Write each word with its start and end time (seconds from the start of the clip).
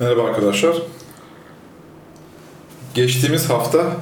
Merhaba 0.00 0.24
arkadaşlar. 0.24 0.76
Geçtiğimiz 2.94 3.50
hafta 3.50 3.96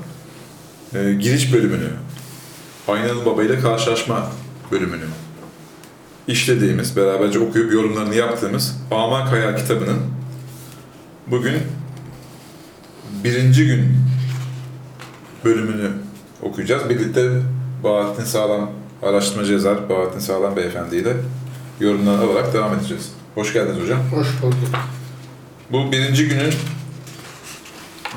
e, 0.95 1.13
giriş 1.13 1.53
bölümünü, 1.53 1.89
Aynalı 2.89 3.27
Baba 3.27 3.43
ile 3.43 3.61
karşılaşma 3.61 4.27
bölümünü 4.73 5.05
işlediğimiz, 6.29 6.97
beraberce 6.97 7.39
okuyup 7.39 7.73
yorumlarını 7.73 8.15
yaptığımız 8.15 8.77
Aman 8.91 9.31
Kaya 9.31 9.57
kitabının 9.57 9.99
bugün 11.27 11.55
birinci 13.25 13.67
gün 13.67 13.97
bölümünü 15.45 15.91
okuyacağız. 16.43 16.91
Birlikte 16.91 17.31
Bahattin 17.85 18.25
Sağlam, 18.25 18.71
araştırmacı 19.03 19.53
yazar 19.53 19.89
Bahattin 19.89 20.21
Sağlam 20.21 20.57
Beyefendi 20.57 20.97
ile 20.97 21.17
alarak 22.11 22.55
devam 22.55 22.75
edeceğiz. 22.75 23.13
Hoş 23.35 23.53
geldiniz 23.53 23.83
hocam. 23.83 24.01
Hoş 24.13 24.43
bulduk. 24.43 25.00
Bu 25.73 25.93
birinci 25.93 26.29
günün 26.29 26.53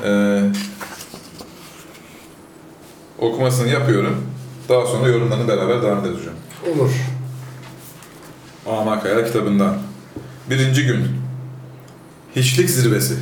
eee, 0.04 0.42
okumasını 3.18 3.68
yapıyorum. 3.68 4.26
Daha 4.68 4.86
sonra 4.86 5.08
yorumlarını 5.08 5.48
beraber 5.48 5.82
devam 5.82 5.98
edeceğiz 5.98 6.20
hocam. 6.20 6.76
Olur. 6.76 6.90
Amakaya 8.66 9.24
kitabından. 9.24 9.78
Birinci 10.50 10.86
gün. 10.86 11.06
Hiçlik 12.36 12.70
zirvesi 12.70 13.16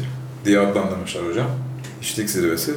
diye 0.45 0.59
adlandırmışlar 0.59 1.27
hocam. 1.29 1.47
Hiçlik 2.03 2.31
zirvesi. 2.31 2.75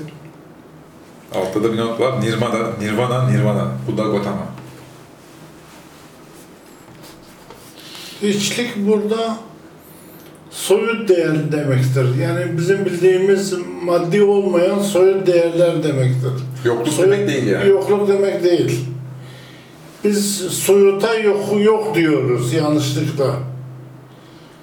Altta 1.36 1.64
da 1.64 1.74
bir 1.74 1.78
not 1.78 2.00
var. 2.00 2.22
Nirvana, 2.22 2.70
Nirvana, 2.80 3.30
Nirvana. 3.30 3.72
Buddha 3.88 4.04
Gautama. 4.04 4.46
Hiçlik 8.22 8.88
burada 8.88 9.38
soyut 10.56 11.10
değer 11.10 11.52
demektir. 11.52 12.06
Yani 12.22 12.58
bizim 12.58 12.86
bildiğimiz 12.86 13.54
maddi 13.84 14.24
olmayan 14.24 14.80
soyut 14.80 15.28
değerler 15.28 15.84
demektir. 15.84 16.32
Yokluk 16.66 16.88
Soyut- 16.94 17.12
demek 17.12 17.28
değil 17.28 17.48
yani. 17.48 17.70
Yokluk 17.70 18.08
demek 18.08 18.44
değil. 18.44 18.86
Biz 20.04 20.36
soyuta 20.38 21.16
yok, 21.16 21.40
yok 21.64 21.96
diyoruz 21.96 22.54
yanlışlıkla. 22.54 23.36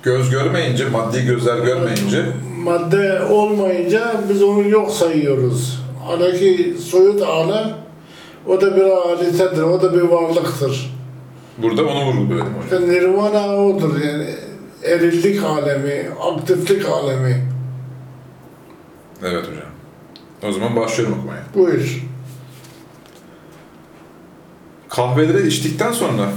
Göz 0.03 0.31
görmeyince, 0.31 0.89
maddi 0.89 1.25
gözler 1.27 1.59
görmeyince 1.59 2.23
Madde 2.65 3.23
olmayınca 3.31 4.15
biz 4.29 4.43
onu 4.43 4.69
yok 4.69 4.91
sayıyoruz. 4.91 5.83
Halbuki 6.07 6.75
soyut 6.91 7.23
alem 7.23 7.69
o 8.47 8.61
da 8.61 8.77
bir 8.77 8.83
alitedir, 8.83 9.63
o 9.63 9.83
da 9.83 9.95
bir 9.95 10.01
varlıktır. 10.01 10.91
burada 11.59 11.83
onu 11.83 12.05
vurguluyorum 12.05 12.55
hocam. 12.55 12.83
İşte 12.83 12.95
nirvana 12.95 13.57
odur 13.57 14.01
yani 14.01 14.27
erillik 14.83 15.43
alemi, 15.43 16.11
aktiflik 16.21 16.87
alemi. 16.87 17.49
Evet 19.23 19.47
hocam. 19.49 19.73
O 20.43 20.53
zaman 20.53 20.77
başlıyorum 20.77 21.19
okumaya. 21.19 21.43
Buyur. 21.55 22.03
Kahveleri 24.89 25.47
içtikten 25.47 25.93
sonra 25.93 26.29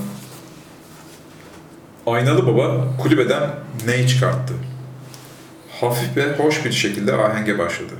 Aynalı 2.07 2.47
Baba 2.47 2.87
kulübeden 3.01 3.49
ney 3.85 4.07
çıkarttı. 4.07 4.53
Hafif 5.81 6.17
ve 6.17 6.37
hoş 6.37 6.65
bir 6.65 6.71
şekilde 6.71 7.13
ahenge 7.13 7.59
başladı. 7.59 7.93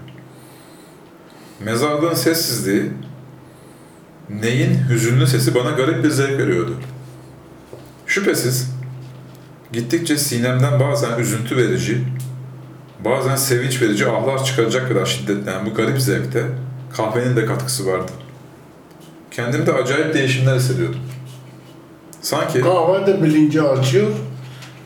Mezarlığın 1.59 2.13
sessizliği, 2.13 2.91
neyin 4.29 4.77
hüzünlü 4.89 5.27
sesi 5.27 5.55
bana 5.55 5.71
garip 5.71 6.03
bir 6.03 6.09
zevk 6.09 6.37
veriyordu. 6.39 6.77
Şüphesiz 8.07 8.74
gittikçe 9.73 10.17
sinemden 10.17 10.79
bazen 10.79 11.19
üzüntü 11.19 11.57
verici, 11.57 11.97
bazen 13.05 13.35
sevinç 13.35 13.81
verici 13.81 14.07
ahlar 14.09 14.43
çıkaracak 14.45 14.87
kadar 14.89 15.05
şiddetlenen 15.05 15.65
bu 15.65 15.73
garip 15.73 16.01
zevkte 16.01 16.43
kahvenin 16.97 17.35
de 17.35 17.45
katkısı 17.45 17.87
vardı. 17.87 18.11
Kendimde 19.31 19.73
acayip 19.73 20.13
değişimler 20.13 20.55
hissediyordum. 20.55 20.99
Sanki 22.21 22.61
Kahve 22.61 23.07
de 23.07 23.23
bilinci 23.23 23.61
açıyor. 23.61 24.07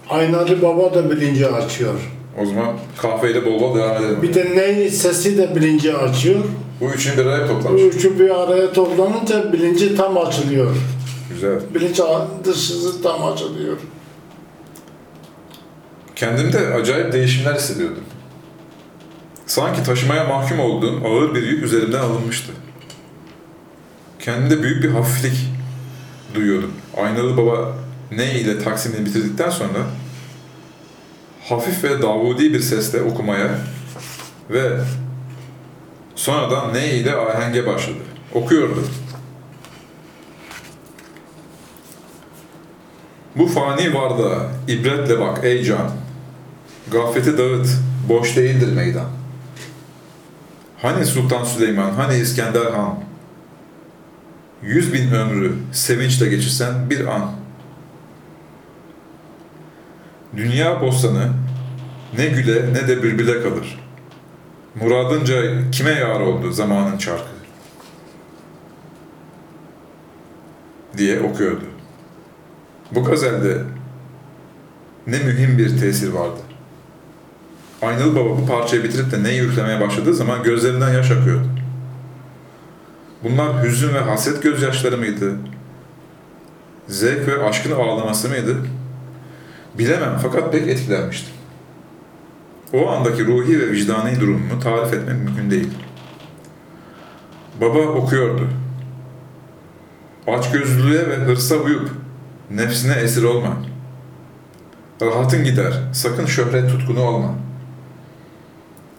Aynalı 0.09 0.61
baba 0.61 0.93
da 0.93 1.11
bilinci 1.11 1.47
açıyor. 1.47 1.93
o 2.41 2.45
zaman 2.45 2.75
kahveyle 3.01 3.45
bol 3.45 3.59
bol 3.61 3.75
devam 3.75 3.95
edelim. 4.03 4.21
Bir 4.21 4.33
de 4.33 4.51
ney 4.55 4.89
sesi 4.89 5.37
de 5.37 5.55
bilinci 5.55 5.95
açıyor. 5.95 6.39
Bu 6.81 6.85
üçünü 6.91 7.17
bir 7.17 7.25
araya 7.25 7.43
Bu 7.43 7.47
toplamış. 7.47 7.81
üçü 7.81 8.19
bir 8.19 8.29
araya 8.43 8.73
toplanınca 8.73 9.53
bilinci 9.53 9.95
tam 9.95 10.17
açılıyor. 10.17 10.75
Güzel. 11.33 11.59
Bilinç 11.75 12.01
dışısı 12.43 13.03
tam 13.03 13.23
açılıyor. 13.33 13.77
Kendimde 16.19 16.73
acayip 16.73 17.13
değişimler 17.13 17.55
hissediyordum. 17.55 18.03
Sanki 19.45 19.83
taşımaya 19.83 20.23
mahkum 20.23 20.59
olduğum 20.59 21.01
ağır 21.05 21.35
bir 21.35 21.43
yük 21.43 21.63
üzerimden 21.63 21.99
alınmıştı. 21.99 22.51
Kendimde 24.19 24.63
büyük 24.63 24.83
bir 24.83 24.89
hafiflik 24.89 25.33
duyuyordum. 26.33 26.71
Aynalı 26.97 27.37
Baba 27.37 27.75
ne 28.11 28.39
ile 28.39 28.63
taksimini 28.63 29.05
bitirdikten 29.05 29.49
sonra 29.49 29.77
hafif 31.49 31.83
ve 31.83 32.01
davudi 32.01 32.53
bir 32.53 32.59
sesle 32.59 33.01
okumaya 33.01 33.49
ve 34.49 34.79
sonradan 36.15 36.73
ne 36.73 36.93
ile 36.93 37.15
ahenge 37.15 37.65
başladı. 37.65 38.03
Okuyordu. 38.33 38.83
Bu 43.35 43.47
fani 43.47 43.93
varlığa 43.93 44.51
ibretle 44.67 45.19
bak 45.19 45.39
ey 45.43 45.63
can. 45.63 46.08
Gafleti 46.91 47.37
dağıt, 47.37 47.67
boş 48.09 48.35
değildir 48.35 48.73
meydan. 48.73 49.07
Hani 50.81 51.05
Sultan 51.05 51.43
Süleyman, 51.43 51.91
hani 51.91 52.17
İskender 52.17 52.71
Han? 52.71 52.99
Yüz 54.63 54.93
bin 54.93 55.11
ömrü 55.11 55.55
sevinçle 55.71 56.29
geçirsen 56.29 56.89
bir 56.89 57.07
an. 57.07 57.31
Dünya 60.37 60.81
bostanı 60.81 61.29
ne 62.17 62.27
güle 62.27 62.73
ne 62.73 62.87
de 62.87 63.03
bülbüle 63.03 63.43
kalır. 63.43 63.79
Muradınca 64.81 65.71
kime 65.71 65.91
yar 65.91 66.19
oldu 66.19 66.51
zamanın 66.51 66.97
çarkı? 66.97 67.39
diye 70.97 71.19
okuyordu. 71.19 71.65
Bu 72.91 73.03
gazelde 73.03 73.57
ne 75.07 75.19
mühim 75.19 75.57
bir 75.57 75.77
tesir 75.77 76.09
vardı. 76.09 76.39
Aynalı 77.81 78.15
Baba 78.15 78.29
bu 78.29 78.45
parçayı 78.45 78.83
bitirip 78.83 79.11
de 79.11 79.23
ne 79.23 79.33
yüklemeye 79.33 79.81
başladığı 79.81 80.13
zaman 80.13 80.43
gözlerinden 80.43 80.93
yaş 80.93 81.11
akıyordu. 81.11 81.47
Bunlar 83.23 83.63
hüzün 83.63 83.93
ve 83.93 83.99
hasret 83.99 84.43
gözyaşları 84.43 84.97
mıydı? 84.97 85.35
Zevk 86.87 87.27
ve 87.27 87.43
aşkın 87.43 87.71
ağlaması 87.71 88.29
mıydı? 88.29 88.55
Bilemem 89.77 90.19
fakat 90.21 90.51
pek 90.51 90.67
etkilenmiştim. 90.67 91.33
O 92.73 92.89
andaki 92.89 93.25
ruhi 93.27 93.59
ve 93.59 93.71
vicdani 93.71 94.19
durumumu 94.19 94.59
tarif 94.63 94.93
etmek 94.93 95.17
mümkün 95.17 95.51
değil. 95.51 95.69
Baba 97.61 97.79
okuyordu. 97.79 98.47
Açgözlülüğe 100.27 101.09
ve 101.09 101.15
hırsa 101.15 101.55
uyup 101.55 101.89
nefsine 102.51 102.93
esir 102.93 103.23
olma. 103.23 103.57
Rahatın 105.01 105.43
gider, 105.43 105.73
sakın 105.93 106.25
şöhret 106.25 106.69
tutkunu 106.69 107.01
olma. 107.01 107.35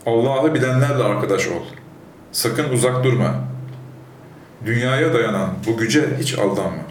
Allah'ı 0.07 0.55
bilenlerle 0.55 1.03
arkadaş 1.03 1.49
ol. 1.49 1.63
Sakın 2.33 2.73
uzak 2.73 3.05
durma. 3.05 3.35
Dünyaya 4.67 5.15
dayanan 5.15 5.51
bu 5.67 5.77
güce 5.77 6.17
hiç 6.21 6.39
aldanma. 6.39 6.83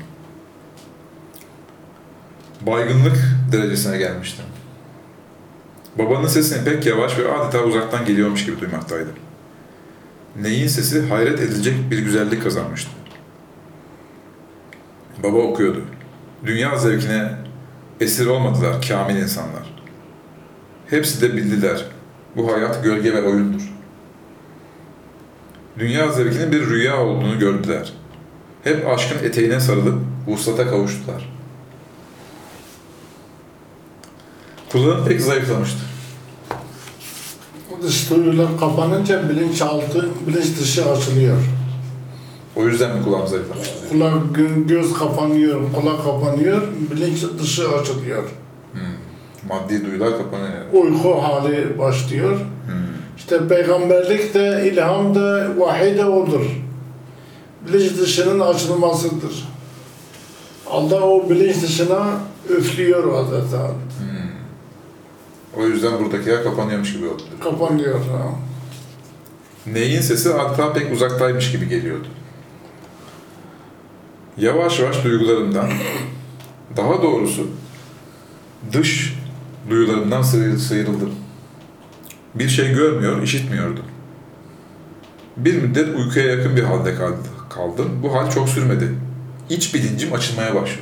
Baygınlık 2.62 3.18
derecesine 3.52 3.98
gelmiştim. 3.98 4.46
Babanın 5.98 6.28
sesini 6.28 6.64
pek 6.64 6.86
yavaş 6.86 7.19
ve 7.19 7.31
adeta 7.31 7.63
uzaktan 7.63 8.06
geliyormuş 8.06 8.45
gibi 8.45 8.60
duymaktaydım. 8.60 9.13
Neyin 10.42 10.68
sesi 10.68 11.07
hayret 11.07 11.39
edilecek 11.39 11.92
bir 11.92 12.00
güzellik 12.00 12.44
kazanmıştı. 12.44 12.92
Baba 15.24 15.38
okuyordu. 15.38 15.81
Dünya 16.45 16.78
zevkine 16.78 17.31
esir 18.00 18.28
olmadılar 18.28 18.88
kamil 18.88 19.16
insanlar. 19.16 19.74
Hepsi 20.88 21.22
de 21.22 21.38
bildiler. 21.38 21.86
Bu 22.39 22.53
hayat 22.53 22.83
gölge 22.83 23.13
ve 23.13 23.21
oyundur. 23.21 23.62
Dünya 25.80 26.12
zevkinin 26.12 26.51
bir 26.51 26.69
rüya 26.69 27.01
olduğunu 27.01 27.39
gördüler. 27.39 27.94
Hep 28.63 28.88
aşkın 28.88 29.27
eteğine 29.27 29.59
sarılıp 29.59 29.95
vuslata 30.27 30.69
kavuştular. 30.69 31.30
Kulağım 34.71 35.06
pek 35.06 35.21
zayıflamıştı. 35.21 35.80
Dış 37.83 38.09
duyular 38.09 38.59
kapanınca 38.59 39.30
bilinçaltı, 39.30 40.09
bilinç 40.27 40.59
dışı 40.59 40.91
açılıyor. 40.91 41.38
O 42.56 42.68
yüzden 42.68 42.97
mi 42.97 43.03
kulağım 43.03 43.27
zayıflamıştı? 43.27 43.89
Kulak, 43.89 44.13
gö- 44.13 44.68
göz 44.68 44.94
kapanıyor, 44.94 45.62
kulak 45.74 46.03
kapanıyor, 46.03 46.62
bilinç 46.91 47.24
dışı 47.39 47.69
açılıyor. 47.69 48.24
Maddi 49.50 49.86
duyular 49.86 50.18
kapanıyor. 50.18 50.50
yani. 50.50 50.80
Uyku 50.80 51.24
hali 51.24 51.80
başlıyor. 51.80 52.38
Hmm. 52.40 52.75
İşte 53.18 53.48
peygamberlik 53.48 54.34
de, 54.34 54.72
ilham 54.72 55.16
da, 55.16 55.48
vahiy 55.60 55.98
de 55.98 56.06
odur. 56.06 56.46
Bilinç 57.68 57.98
dışının 57.98 58.40
açılmasıdır. 58.40 59.48
Allah 60.69 61.01
o 61.01 61.30
bilinç 61.30 61.62
dışına 61.63 62.19
üflüyor 62.50 63.13
adeta. 63.25 63.68
Hmm. 63.68 64.30
O 65.57 65.66
yüzden 65.68 66.00
buradaki 66.00 66.30
yer 66.30 66.44
kapanıyormuş 66.44 66.94
gibi 66.94 67.07
oldu. 67.07 67.22
Kapanıyor. 67.44 68.00
Ha. 68.00 68.30
Neyin 69.68 70.01
sesi 70.01 70.34
hatta 70.34 70.74
pek 70.74 70.94
uzaktaymış 70.94 71.51
gibi 71.51 71.68
geliyordu. 71.69 72.07
Yavaş 74.38 74.80
yavaş 74.80 75.04
duygularımdan, 75.04 75.69
daha 76.78 77.01
doğrusu 77.01 77.48
dış 78.74 79.19
duyularımdan 79.69 80.21
sıyrı- 80.21 80.60
sıyrıldım. 80.60 81.12
Bir 82.36 82.50
şey 82.50 82.74
görmüyor, 82.74 83.21
işitmiyordum. 83.21 83.83
Bir 85.38 85.62
müddet 85.62 85.95
uykuya 85.95 86.25
yakın 86.25 86.56
bir 86.56 86.63
halde 86.63 86.95
kaldı- 86.95 87.18
kaldım. 87.50 88.00
Bu 88.04 88.16
hal 88.16 88.30
çok 88.31 88.50
sürmedi. 88.50 88.88
İç 89.50 89.74
bilincim 89.74 90.13
açılmaya 90.13 90.56
başladı. 90.56 90.81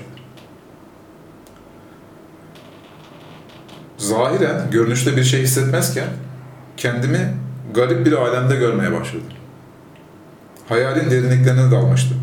Zahiren 3.98 4.72
görünüşte 4.72 5.18
bir 5.18 5.24
şey 5.24 5.42
hissetmezken 5.42 6.08
kendimi 6.78 7.34
garip 7.74 8.06
bir 8.06 8.12
alemde 8.14 8.56
görmeye 8.56 8.92
başladım. 8.94 9.28
Hayalin 10.70 11.12
derinliklerine 11.12 11.72
dalmıştım. 11.72 12.18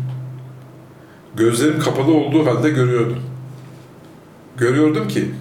Gözlerim 1.35 1.79
kapalı 1.79 2.13
olduğu 2.13 2.45
halde 2.47 2.69
görüyordum. 2.69 3.19
Görüyordum 4.57 5.07
ki 5.07 5.31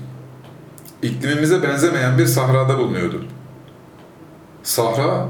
iklimimize 1.05 1.62
benzemeyen 1.62 2.19
bir 2.19 2.27
sahrada 2.27 2.79
bulunuyordum. 2.79 3.25
Sahra 4.62 5.29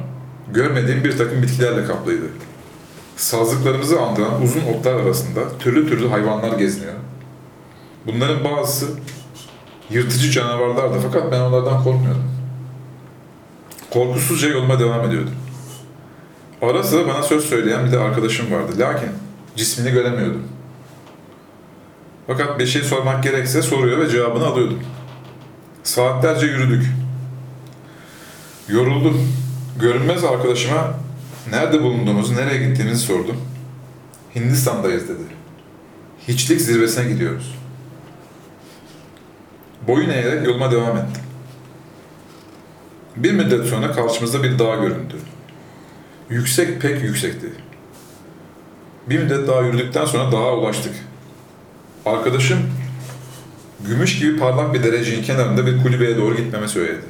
görmediğim 0.52 1.04
bir 1.04 1.18
takım 1.18 1.42
bitkilerle 1.42 1.84
kaplıydı. 1.84 2.26
Sazlıklarımızı 3.16 4.00
andıran 4.00 4.42
uzun 4.42 4.60
otlar 4.60 4.94
arasında 4.94 5.40
türlü 5.58 5.88
türlü 5.88 6.08
hayvanlar 6.08 6.58
geziniyor. 6.58 6.92
Bunların 8.06 8.44
bazısı 8.44 8.86
yırtıcı 9.90 10.30
canavarlardı 10.30 10.98
fakat 11.02 11.32
ben 11.32 11.40
onlardan 11.40 11.84
korkmuyordum. 11.84 12.24
Korkusuzca 13.90 14.48
yoluma 14.48 14.80
devam 14.80 15.00
ediyordum. 15.00 15.34
Ara 16.62 16.82
sıra 16.82 17.08
bana 17.08 17.22
söz 17.22 17.44
söyleyen 17.44 17.86
bir 17.86 17.92
de 17.92 17.98
arkadaşım 17.98 18.52
vardı. 18.52 18.72
Lakin 18.78 19.08
cismini 19.56 19.92
göremiyordum. 19.92 20.42
Fakat 22.26 22.58
bir 22.58 22.66
şey 22.66 22.82
sormak 22.82 23.22
gerekse 23.22 23.62
soruyor 23.62 23.98
ve 23.98 24.10
cevabını 24.10 24.46
alıyordum. 24.46 24.78
Saatlerce 25.84 26.46
yürüdük. 26.46 26.86
Yoruldum. 28.68 29.32
Görünmez 29.80 30.24
arkadaşıma 30.24 30.94
nerede 31.50 31.82
bulunduğumuzu, 31.82 32.36
nereye 32.36 32.68
gittiğimizi 32.68 33.00
sordum. 33.00 33.36
Hindistan'dayız 34.34 35.08
dedi. 35.08 35.22
Hiçlik 36.28 36.60
zirvesine 36.60 37.12
gidiyoruz. 37.12 37.58
Boyun 39.88 40.10
eğerek 40.10 40.46
yoluma 40.46 40.72
devam 40.72 40.96
ettim. 40.96 41.22
Bir 43.16 43.32
müddet 43.32 43.66
sonra 43.66 43.92
karşımızda 43.92 44.42
bir 44.42 44.58
dağ 44.58 44.74
göründü. 44.74 45.14
Yüksek 46.30 46.80
pek 46.80 47.02
yüksekti. 47.02 47.52
Bir 49.08 49.18
müddet 49.18 49.48
daha 49.48 49.60
yürüdükten 49.60 50.04
sonra 50.04 50.32
dağa 50.32 50.56
ulaştık. 50.56 50.94
Arkadaşım 52.06 52.58
gümüş 53.88 54.18
gibi 54.18 54.38
parlak 54.38 54.74
bir 54.74 54.82
derecenin 54.82 55.22
kenarında 55.22 55.66
bir 55.66 55.82
kulübeye 55.82 56.16
doğru 56.16 56.36
gitmemi 56.36 56.68
söyledi. 56.68 57.04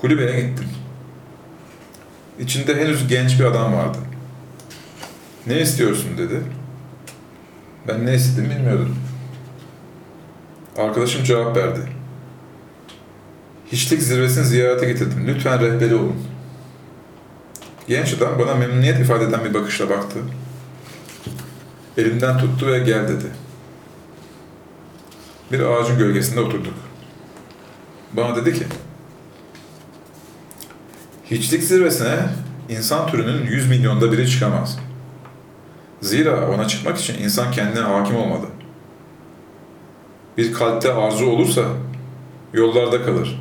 Kulübeye 0.00 0.40
gittim. 0.40 0.68
İçinde 2.38 2.76
henüz 2.76 3.08
genç 3.08 3.40
bir 3.40 3.44
adam 3.44 3.72
vardı. 3.72 3.98
Ne 5.46 5.60
istiyorsun 5.60 6.18
dedi. 6.18 6.42
Ben 7.88 8.06
ne 8.06 8.14
istediğimi 8.14 8.54
bilmiyordum. 8.54 8.96
Arkadaşım 10.76 11.24
cevap 11.24 11.56
verdi. 11.56 11.80
Hiçlik 13.72 14.02
zirvesini 14.02 14.44
ziyarete 14.44 14.86
getirdim. 14.86 15.26
Lütfen 15.26 15.60
rehberi 15.60 15.94
olun. 15.94 16.16
Genç 17.88 18.14
adam 18.14 18.38
bana 18.38 18.54
memnuniyet 18.54 19.00
ifade 19.00 19.24
eden 19.24 19.44
bir 19.44 19.54
bakışla 19.54 19.90
baktı. 19.90 20.18
Elimden 21.98 22.38
tuttu 22.38 22.66
ve 22.66 22.78
gel 22.78 23.08
dedi. 23.08 23.26
Bir 25.52 25.60
ağacın 25.60 25.98
gölgesinde 25.98 26.40
oturduk. 26.40 26.74
Bana 28.12 28.36
dedi 28.36 28.54
ki, 28.54 28.64
Hiçlik 31.30 31.62
zirvesine 31.62 32.16
insan 32.68 33.06
türünün 33.06 33.46
100 33.46 33.68
milyonda 33.68 34.12
biri 34.12 34.30
çıkamaz. 34.30 34.78
Zira 36.00 36.50
ona 36.50 36.68
çıkmak 36.68 36.98
için 36.98 37.22
insan 37.22 37.50
kendine 37.50 37.80
hakim 37.80 38.16
olmalı. 38.16 38.46
Bir 40.38 40.52
kalpte 40.52 40.92
arzu 40.92 41.26
olursa 41.26 41.62
yollarda 42.52 43.02
kalır. 43.04 43.40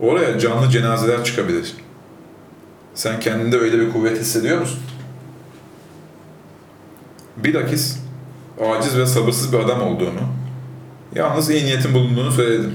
Oraya 0.00 0.38
canlı 0.38 0.70
cenazeler 0.70 1.24
çıkabilir. 1.24 1.74
Sen 2.94 3.20
kendinde 3.20 3.58
öyle 3.58 3.78
bir 3.78 3.92
kuvvet 3.92 4.20
hissediyor 4.20 4.60
musun? 4.60 4.80
Bilakis 7.36 7.98
aciz 8.60 8.98
ve 8.98 9.06
sabırsız 9.06 9.52
bir 9.52 9.58
adam 9.58 9.82
olduğunu, 9.82 10.20
yalnız 11.14 11.50
iyi 11.50 11.64
niyetin 11.64 11.94
bulunduğunu 11.94 12.32
söyledim. 12.32 12.74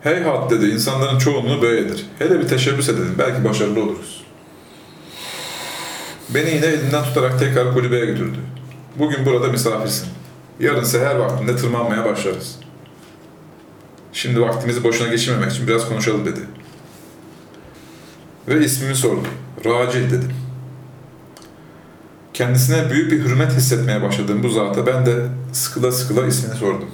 Heyhat 0.00 0.50
dedi, 0.50 0.66
insanların 0.66 1.18
çoğunluğu 1.18 1.62
böyledir. 1.62 2.06
Hele 2.18 2.40
bir 2.40 2.48
teşebbüs 2.48 2.88
edelim, 2.88 3.14
belki 3.18 3.44
başarılı 3.44 3.82
oluruz. 3.82 4.24
Beni 6.28 6.50
yine 6.50 6.66
elinden 6.66 7.04
tutarak 7.04 7.38
tekrar 7.38 7.74
kulübeye 7.74 8.06
götürdü. 8.06 8.38
Bugün 8.98 9.26
burada 9.26 9.48
misafirsin. 9.48 10.08
Yarın 10.60 10.84
seher 10.84 11.16
vaktinde 11.16 11.56
tırmanmaya 11.56 12.04
başlarız. 12.04 12.58
Şimdi 14.12 14.40
vaktimizi 14.40 14.84
boşuna 14.84 15.08
geçirmemek 15.08 15.52
için 15.52 15.66
biraz 15.66 15.88
konuşalım 15.88 16.26
dedi. 16.26 16.40
Ve 18.48 18.64
ismimi 18.64 18.94
sordu. 18.94 19.28
Raci 19.64 20.10
dedim. 20.10 20.43
Kendisine 22.34 22.90
büyük 22.90 23.12
bir 23.12 23.24
hürmet 23.24 23.52
hissetmeye 23.52 24.02
başladığım 24.02 24.42
bu 24.42 24.48
zata 24.48 24.86
ben 24.86 25.06
de 25.06 25.26
sıkıla 25.52 25.92
sıkıla 25.92 26.26
ismini 26.26 26.54
sordum. 26.54 26.90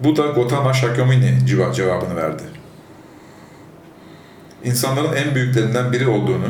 Bu 0.00 0.16
da 0.16 0.26
Gotama 0.26 0.72
Shakyamuni 0.72 1.38
cevabını 1.74 2.16
verdi. 2.16 2.42
İnsanların 4.64 5.12
en 5.12 5.34
büyüklerinden 5.34 5.92
biri 5.92 6.08
olduğunu, 6.08 6.46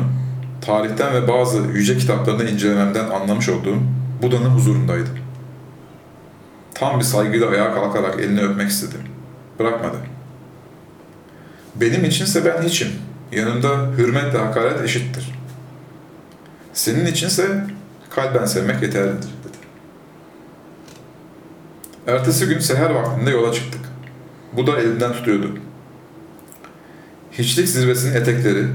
tarihten 0.61 1.13
ve 1.13 1.27
bazı 1.27 1.57
yüce 1.57 1.97
kitaplarını 1.97 2.49
incelememden 2.49 3.09
anlamış 3.09 3.49
olduğum 3.49 3.79
Buda'nın 4.21 4.49
huzurundaydım. 4.49 5.17
Tam 6.73 6.99
bir 6.99 7.05
saygıyla 7.05 7.49
ayağa 7.49 7.73
kalkarak 7.73 8.19
elini 8.19 8.41
öpmek 8.41 8.69
istedim. 8.69 9.01
Bırakmadı. 9.59 9.97
Benim 11.75 12.05
içinse 12.05 12.45
ben 12.45 12.61
hiçim. 12.61 12.89
Yanımda 13.31 13.91
hürmetle 13.97 14.37
hakaret 14.37 14.81
eşittir. 14.81 15.42
Senin 16.73 17.05
içinse 17.05 17.65
kalben 18.09 18.45
sevmek 18.45 18.81
yeterlidir 18.81 19.29
dedi. 19.43 19.57
Ertesi 22.07 22.45
gün 22.45 22.59
seher 22.59 22.89
vaktinde 22.89 23.29
yola 23.29 23.53
çıktık. 23.53 23.81
Bu 24.53 24.67
da 24.67 24.79
elimden 24.79 25.13
tutuyordu. 25.13 25.57
Hiçlik 27.31 27.67
zirvesinin 27.67 28.15
etekleri, 28.15 28.67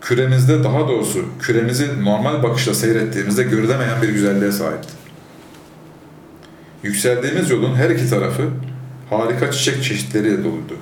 küremizde 0.00 0.64
daha 0.64 0.88
doğrusu 0.88 1.24
küremizi 1.40 2.04
normal 2.04 2.42
bakışla 2.42 2.74
seyrettiğimizde 2.74 3.42
görülemeyen 3.42 4.02
bir 4.02 4.08
güzelliğe 4.08 4.52
sahipti. 4.52 4.92
Yükseldiğimiz 6.82 7.50
yolun 7.50 7.74
her 7.74 7.90
iki 7.90 8.10
tarafı 8.10 8.50
harika 9.10 9.52
çiçek 9.52 9.84
çeşitleriyle 9.84 10.44
doluydu. 10.44 10.76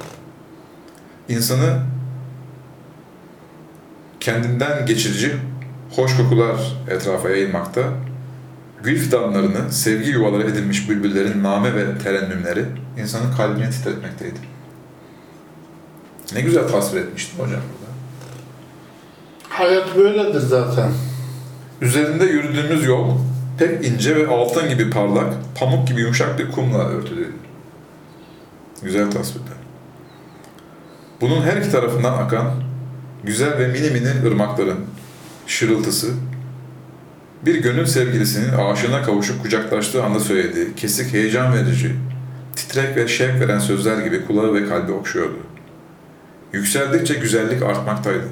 İnsanı 1.28 1.80
kendinden 4.20 4.86
geçirici 4.86 5.32
hoş 5.90 6.16
kokular 6.16 6.76
etrafa 6.90 7.28
yayılmakta, 7.30 7.82
gül 8.82 8.98
fidanlarını 8.98 9.72
sevgi 9.72 10.10
yuvaları 10.10 10.42
edilmiş 10.42 10.88
bülbüllerin 10.88 11.42
name 11.42 11.74
ve 11.74 11.98
terennümleri 11.98 12.64
insanın 12.98 13.36
kalbini 13.36 13.70
titretmekteydi. 13.70 14.38
Ne 16.34 16.40
güzel 16.40 16.68
tasvir 16.68 17.00
etmiştim 17.00 17.38
hocam 17.38 17.60
burada. 17.60 17.92
Hayat 19.48 19.96
böyledir 19.96 20.40
zaten. 20.40 20.90
Üzerinde 21.80 22.24
yürüdüğümüz 22.24 22.84
yol 22.84 23.18
pek 23.58 23.84
ince 23.84 24.16
ve 24.16 24.26
altın 24.26 24.68
gibi 24.68 24.90
parlak, 24.90 25.34
pamuk 25.60 25.88
gibi 25.88 26.00
yumuşak 26.00 26.38
bir 26.38 26.52
kumla 26.52 26.88
örtülüydü. 26.88 27.32
Güzel 28.82 29.10
tasvirler. 29.10 29.58
Bunun 31.20 31.42
her 31.42 31.56
iki 31.56 31.70
tarafından 31.70 32.12
akan 32.12 32.54
güzel 33.24 33.58
ve 33.58 33.68
mini 33.68 33.90
mini 33.90 34.26
ırmakların 34.26 34.78
şırıltısı 35.48 36.06
Bir 37.46 37.54
gönül 37.54 37.86
sevgilisinin 37.86 38.52
aşığına 38.52 39.02
kavuşup 39.02 39.42
kucaklaştığı 39.42 40.04
anda 40.04 40.20
söylediği 40.20 40.74
kesik 40.74 41.12
heyecan 41.12 41.54
verici, 41.54 41.94
titrek 42.56 42.96
ve 42.96 43.08
şevk 43.08 43.40
veren 43.40 43.58
sözler 43.58 43.98
gibi 43.98 44.26
kulağı 44.26 44.54
ve 44.54 44.68
kalbi 44.68 44.92
okşuyordu. 44.92 45.38
Yükseldikçe 46.52 47.14
güzellik 47.14 47.62
artmaktaydı. 47.62 48.24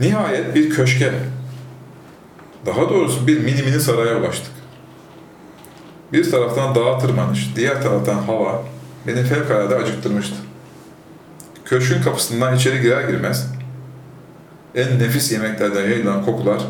Nihayet 0.00 0.54
bir 0.54 0.70
köşke, 0.70 1.12
daha 2.66 2.90
doğrusu 2.90 3.26
bir 3.26 3.38
mini 3.38 3.62
mini 3.62 3.80
saraya 3.80 4.18
ulaştık. 4.18 4.52
Bir 6.12 6.30
taraftan 6.30 6.74
dağa 6.74 6.98
tırmanış, 6.98 7.50
diğer 7.56 7.82
taraftan 7.82 8.18
hava 8.18 8.62
beni 9.06 9.22
fevkalade 9.22 9.76
acıktırmıştı. 9.76 10.36
Köşkün 11.64 12.02
kapısından 12.02 12.56
içeri 12.56 12.80
girer 12.80 13.08
girmez 13.08 13.61
en 14.74 14.98
nefis 14.98 15.32
yemeklerden 15.32 15.82
yayılan 15.82 16.24
kokular 16.24 16.62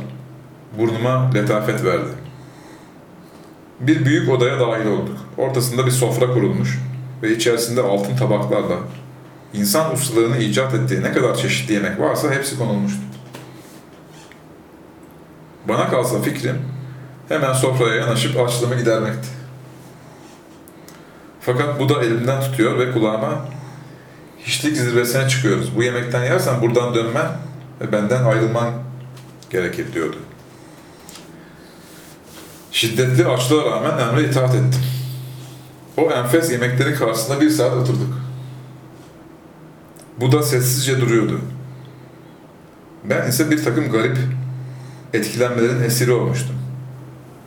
burnuma 0.79 1.31
letafet 1.35 1.85
verdi. 1.85 2.11
Bir 3.81 4.05
büyük 4.05 4.29
odaya 4.29 4.61
dahil 4.61 4.87
olduk. 4.87 5.17
Ortasında 5.37 5.87
bir 5.87 5.91
sofra 5.91 6.27
kurulmuş 6.27 6.79
ve 7.23 7.37
içerisinde 7.37 7.83
altın 7.83 8.17
tabaklarla 8.17 8.77
insan 9.55 9.93
ustalığını 9.93 10.39
icat 10.39 10.75
ettiği 10.75 11.03
ne 11.03 11.13
kadar 11.13 11.35
çeşitli 11.35 11.75
yemek 11.75 12.01
varsa 12.01 12.31
hepsi 12.31 12.59
konulmuştu. 12.59 13.01
Bana 15.69 15.89
kalsa 15.89 16.23
fikrim 16.23 16.59
hemen 17.29 17.53
sofraya 17.53 17.95
yanaşıp 17.95 18.41
açlığımı 18.41 18.75
gidermekti. 18.75 19.29
Fakat 21.41 21.81
bu 21.81 21.89
da 21.89 22.03
elimden 22.03 22.41
tutuyor 22.41 22.79
ve 22.79 22.93
kulağıma 22.93 23.49
hiçlik 24.39 24.77
zirvesine 24.77 25.29
çıkıyoruz. 25.29 25.77
Bu 25.77 25.83
yemekten 25.83 26.25
yersen 26.25 26.63
buradan 26.63 26.95
dönmen 26.95 27.27
ve 27.83 27.93
benden 27.93 28.25
ayrılman 28.25 28.73
gerekir 29.51 29.93
diyordu. 29.93 30.17
Şiddetli 32.73 33.27
açlığa 33.27 33.71
rağmen 33.71 33.99
emre 33.99 34.29
itaat 34.29 34.55
ettim. 34.55 34.83
O 35.97 36.11
enfes 36.11 36.53
yemeklerin 36.53 36.95
karşısında 36.95 37.41
bir 37.41 37.51
saat 37.51 37.73
oturduk. 37.73 38.19
Bu 40.21 40.33
da 40.33 40.43
sessizce 40.43 41.01
duruyordu. 41.01 41.41
Ben 43.05 43.29
ise 43.29 43.51
bir 43.51 43.65
takım 43.65 43.93
garip 43.93 44.19
etkilenmelerin 45.13 45.83
esiri 45.83 46.13
olmuştum. 46.13 46.57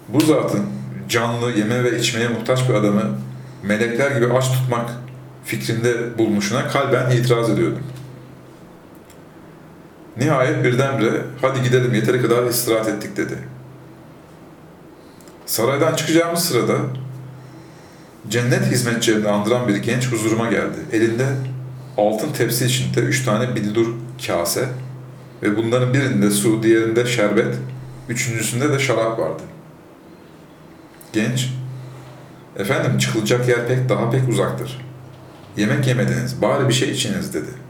Bu 0.10 0.22
zatın 0.22 0.66
canlı, 1.10 1.52
yeme 1.52 1.84
ve 1.84 2.00
içmeye 2.00 2.28
muhtaç 2.28 2.70
bir 2.70 2.74
adamı 2.74 3.04
melekler 3.64 4.12
gibi 4.12 4.34
aç 4.34 4.52
tutmak 4.52 4.90
fikrinde 5.46 6.18
bulmuşuna 6.18 6.68
kalben 6.68 7.12
itiraz 7.12 7.50
ediyordum. 7.50 7.84
Nihayet 10.18 10.64
birdenbire 10.64 11.22
hadi 11.42 11.64
gidelim 11.64 11.94
yeteri 11.94 12.22
kadar 12.22 12.44
istirahat 12.44 12.88
ettik 12.88 13.18
dedi. 13.18 13.38
Saraydan 15.46 15.96
çıkacağımız 15.96 16.40
sırada 16.46 16.78
cennet 18.30 18.66
hizmetçilerini 18.66 19.30
andıran 19.30 19.68
bir 19.68 19.76
genç 19.76 20.12
huzuruma 20.12 20.50
geldi. 20.50 20.78
Elinde 20.92 21.26
altın 21.98 22.32
tepsi 22.34 22.66
içinde 22.66 23.00
üç 23.00 23.26
tane 23.26 23.56
bildur 23.56 23.88
kase 24.28 24.70
ve 25.44 25.58
bunların 25.58 25.94
birinde 25.94 26.32
su, 26.32 26.64
diğerinde 26.64 27.06
şerbet, 27.06 27.56
üçüncüsünde 28.10 28.74
de 28.74 28.80
şarap 28.80 29.20
vardı. 29.20 29.44
Genç, 31.14 31.50
efendim 32.58 32.98
çıkılacak 32.98 33.48
yer 33.48 33.68
pek 33.68 33.90
daha 33.90 34.10
pek 34.10 34.30
uzaktır. 34.30 34.86
Yemek 35.58 35.88
yemediniz, 35.88 36.42
bari 36.42 36.68
bir 36.68 36.74
şey 36.74 36.92
içiniz 36.92 37.34
dedi. 37.34 37.65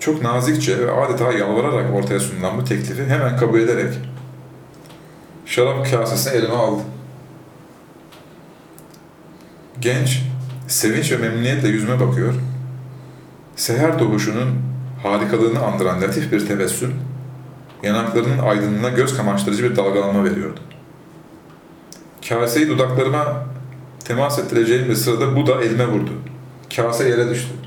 Çok 0.00 0.22
nazikçe 0.22 0.78
ve 0.86 0.92
adeta 0.92 1.32
yalvararak 1.32 1.94
ortaya 1.94 2.20
sunulan 2.20 2.58
bu 2.58 2.64
teklifi 2.64 3.06
hemen 3.06 3.36
kabul 3.36 3.60
ederek 3.60 3.94
şarap 5.46 5.90
kasesini 5.90 6.34
elime 6.34 6.54
aldım. 6.54 6.84
Genç, 9.80 10.22
sevinç 10.68 11.12
ve 11.12 11.16
memnuniyetle 11.16 11.68
yüzüme 11.68 12.00
bakıyor. 12.00 12.34
Seher 13.56 13.98
doğuşunun 13.98 14.48
harikalığını 15.02 15.62
andıran 15.62 16.02
latif 16.02 16.32
bir 16.32 16.46
tebessüm, 16.46 16.94
yanaklarının 17.82 18.38
aydınlığına 18.38 18.88
göz 18.88 19.16
kamaştırıcı 19.16 19.64
bir 19.64 19.76
dalgalanma 19.76 20.24
veriyordu. 20.24 20.60
Kaseyi 22.28 22.68
dudaklarıma 22.68 23.44
temas 24.04 24.38
ettireceğim 24.38 24.88
bir 24.88 24.94
sırada 24.94 25.36
bu 25.36 25.46
da 25.46 25.62
elime 25.62 25.86
vurdu. 25.86 26.10
Kase 26.76 27.08
yere 27.08 27.30
düştü. 27.30 27.57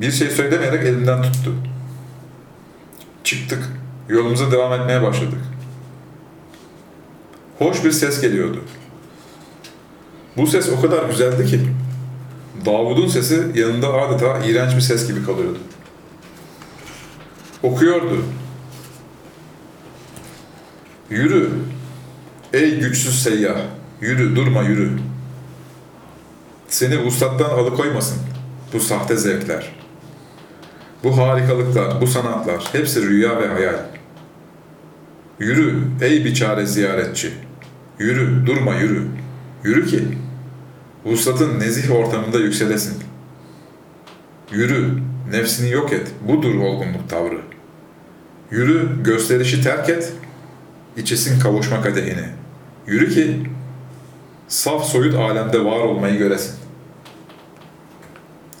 Bir 0.00 0.10
şey 0.10 0.30
söylemeyerek 0.30 0.84
elimden 0.84 1.22
tuttu. 1.22 1.54
Çıktık. 3.24 3.62
Yolumuza 4.08 4.52
devam 4.52 4.72
etmeye 4.72 5.02
başladık. 5.02 5.38
Hoş 7.58 7.84
bir 7.84 7.92
ses 7.92 8.20
geliyordu. 8.20 8.64
Bu 10.36 10.46
ses 10.46 10.68
o 10.68 10.80
kadar 10.80 11.08
güzeldi 11.08 11.46
ki 11.46 11.60
Davud'un 12.66 13.06
sesi 13.08 13.46
yanında 13.54 13.92
adeta 13.92 14.38
iğrenç 14.38 14.76
bir 14.76 14.80
ses 14.80 15.08
gibi 15.08 15.24
kalıyordu. 15.24 15.58
Okuyordu. 17.62 18.24
Yürü, 21.10 21.50
ey 22.52 22.80
güçsüz 22.80 23.22
seyyah, 23.22 23.60
yürü, 24.00 24.36
durma, 24.36 24.62
yürü. 24.62 24.98
Seni 26.68 27.04
vuslattan 27.04 27.50
alıkoymasın 27.50 28.18
bu 28.72 28.80
sahte 28.80 29.16
zevkler. 29.16 29.79
Bu 31.04 31.18
harikalıklar, 31.18 32.00
bu 32.00 32.06
sanatlar 32.06 32.68
hepsi 32.72 33.02
rüya 33.02 33.40
ve 33.40 33.46
hayal. 33.46 33.78
Yürü 35.38 35.82
ey 36.02 36.24
biçare 36.24 36.66
ziyaretçi. 36.66 37.32
Yürü, 37.98 38.46
durma 38.46 38.74
yürü. 38.74 39.06
Yürü 39.64 39.86
ki 39.86 40.18
vuslatın 41.04 41.60
nezih 41.60 41.90
ortamında 41.90 42.38
yükselesin. 42.38 42.98
Yürü, 44.52 44.98
nefsini 45.30 45.70
yok 45.70 45.92
et. 45.92 46.12
Budur 46.28 46.54
olgunluk 46.54 47.08
tavrı. 47.08 47.40
Yürü, 48.50 49.02
gösterişi 49.02 49.62
terk 49.62 49.88
et. 49.88 50.12
içesin 50.96 51.40
kavuşma 51.40 51.82
kadehini. 51.82 52.24
Yürü 52.86 53.14
ki 53.14 53.40
saf 54.48 54.84
soyut 54.84 55.14
alemde 55.14 55.64
var 55.64 55.78
olmayı 55.78 56.18
göresin. 56.18 56.54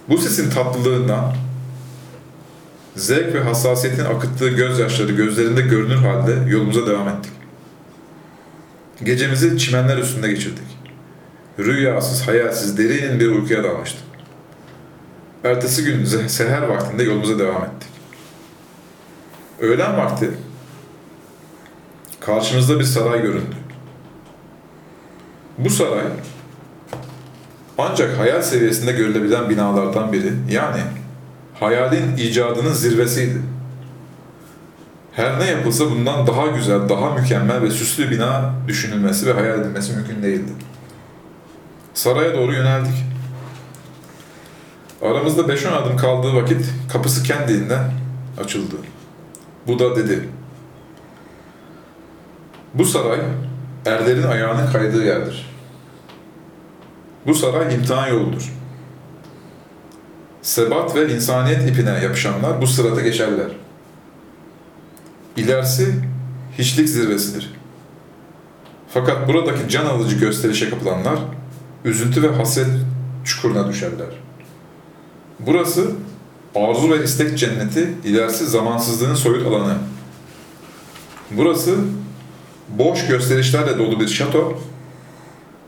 Bu 0.08 0.18
sesin 0.18 0.50
tatlılığından 0.50 1.34
zevk 3.00 3.34
ve 3.34 3.40
hassasiyetin 3.40 4.04
akıttığı 4.04 4.48
gözyaşları 4.48 5.12
gözlerinde 5.12 5.60
görünür 5.60 5.96
halde 5.96 6.50
yolumuza 6.50 6.86
devam 6.86 7.08
ettik. 7.08 7.32
Gecemizi 9.02 9.58
çimenler 9.58 9.98
üstünde 9.98 10.28
geçirdik. 10.28 10.78
Rüyasız, 11.58 12.28
hayalsiz, 12.28 12.78
derin 12.78 13.20
bir 13.20 13.28
uykuya 13.30 13.64
dalmıştık. 13.64 14.02
Ertesi 15.44 15.84
gün 15.84 16.04
seher 16.26 16.62
vaktinde 16.62 17.02
yolumuza 17.02 17.38
devam 17.38 17.64
ettik. 17.64 17.88
Öğlen 19.60 19.96
vakti 19.96 20.30
karşımızda 22.20 22.78
bir 22.78 22.84
saray 22.84 23.22
göründü. 23.22 23.56
Bu 25.58 25.70
saray 25.70 26.04
ancak 27.78 28.18
hayal 28.18 28.42
seviyesinde 28.42 28.92
görülebilen 28.92 29.50
binalardan 29.50 30.12
biri. 30.12 30.32
Yani 30.50 30.80
hayalin 31.60 32.16
icadının 32.16 32.72
zirvesiydi. 32.72 33.42
Her 35.12 35.40
ne 35.40 35.44
yapılsa 35.44 35.90
bundan 35.90 36.26
daha 36.26 36.46
güzel, 36.46 36.88
daha 36.88 37.10
mükemmel 37.10 37.62
ve 37.62 37.70
süslü 37.70 38.10
bina 38.10 38.54
düşünülmesi 38.68 39.26
ve 39.26 39.32
hayal 39.32 39.60
edilmesi 39.60 39.92
mümkün 39.92 40.22
değildi. 40.22 40.52
Saraya 41.94 42.34
doğru 42.34 42.52
yöneldik. 42.52 42.94
Aramızda 45.02 45.42
5-10 45.42 45.68
adım 45.68 45.96
kaldığı 45.96 46.34
vakit 46.34 46.66
kapısı 46.92 47.22
kendiliğinden 47.22 47.92
açıldı. 48.44 48.76
Bu 49.66 49.78
da 49.78 49.96
dedi. 49.96 50.28
Bu 52.74 52.84
saray 52.84 53.20
erlerin 53.86 54.22
ayağının 54.22 54.72
kaydığı 54.72 55.04
yerdir. 55.04 55.50
Bu 57.26 57.34
saray 57.34 57.74
imtihan 57.74 58.08
yoludur. 58.08 58.59
Sebat 60.42 60.94
ve 60.94 61.14
insaniyet 61.14 61.70
ipine 61.70 61.90
yapışanlar 61.90 62.60
bu 62.60 62.66
sırada 62.66 63.00
geçerler. 63.00 63.46
İlerisi 65.36 65.94
hiçlik 66.58 66.88
zirvesidir. 66.88 67.50
Fakat 68.88 69.28
buradaki 69.28 69.68
can 69.68 69.86
alıcı 69.86 70.16
gösterişe 70.16 70.70
kapılanlar 70.70 71.18
üzüntü 71.84 72.22
ve 72.22 72.28
hasret 72.28 72.68
çukuruna 73.24 73.68
düşerler. 73.68 74.06
Burası 75.40 75.90
arzu 76.54 76.90
ve 76.90 77.04
istek 77.04 77.38
cenneti, 77.38 77.94
ilerisi 78.04 78.46
zamansızlığın 78.46 79.14
soyut 79.14 79.46
alanı. 79.46 79.74
Burası 81.30 81.76
boş 82.68 83.06
gösterişlerle 83.06 83.78
dolu 83.78 84.00
bir 84.00 84.08
şato. 84.08 84.58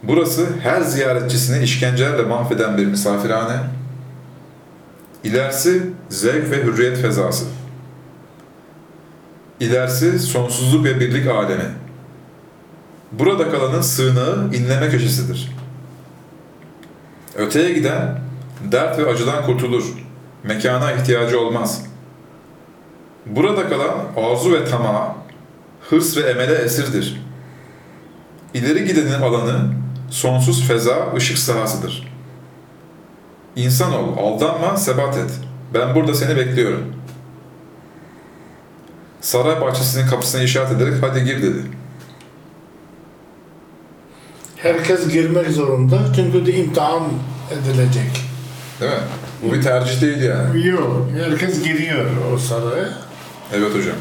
Burası 0.03 0.47
her 0.63 0.81
ziyaretçisini 0.81 1.65
işkencelerle 1.65 2.23
mahveden 2.23 2.79
bir 2.79 2.87
misafirhane. 2.87 3.57
İlerisi 5.25 5.91
zevk 6.09 6.51
ve 6.51 6.65
hürriyet 6.65 6.99
fezası. 6.99 7.45
İlerisi 9.61 10.19
sonsuzluk 10.19 10.85
ve 10.85 11.01
birlik 11.01 11.27
alemi. 11.27 11.65
Burada 13.13 13.51
kalanın 13.51 13.81
sığınağı 13.81 14.51
inleme 14.55 14.91
köşesidir. 14.91 15.53
Öteye 17.37 17.73
giden 17.73 18.21
dert 18.73 18.99
ve 18.99 19.07
acıdan 19.07 19.47
kurtulur. 19.47 19.85
Mekana 20.45 20.93
ihtiyacı 20.93 21.41
olmaz. 21.41 21.83
Burada 23.27 23.69
kalan 23.69 23.95
arzu 24.17 24.53
ve 24.53 24.65
tamah, 24.65 25.15
hırs 25.91 26.17
ve 26.17 26.21
emele 26.21 26.55
esirdir. 26.55 27.23
İleri 28.55 28.85
gidenin 28.85 29.13
alanı 29.13 29.75
sonsuz 30.11 30.69
feza, 30.69 31.13
ışık 31.17 31.39
sahasıdır. 31.39 32.12
İnsanoğlu 33.57 34.21
aldanma, 34.21 34.77
sebat 34.77 35.17
et. 35.17 35.31
Ben 35.75 35.95
burada 35.95 36.15
seni 36.15 36.37
bekliyorum. 36.37 36.95
Saray 39.21 39.61
bahçesinin 39.61 40.07
kapısına 40.07 40.43
işaret 40.43 40.73
ederek 40.73 40.95
hadi 41.01 41.25
gir 41.25 41.43
dedi. 41.43 41.63
Herkes 44.57 45.09
girmek 45.09 45.51
zorunda 45.51 45.99
çünkü 46.17 46.47
de 46.47 46.53
imtihan 46.53 47.03
edilecek. 47.51 48.25
Değil 48.81 48.93
mi? 48.93 48.99
Bu 49.43 49.53
bir 49.53 49.63
tercih 49.63 50.01
değil 50.01 50.23
yani. 50.23 50.67
Yok, 50.67 51.09
herkes 51.25 51.63
giriyor 51.65 52.07
o 52.35 52.39
saraya. 52.39 52.89
Evet 53.53 53.75
hocam. 53.75 53.97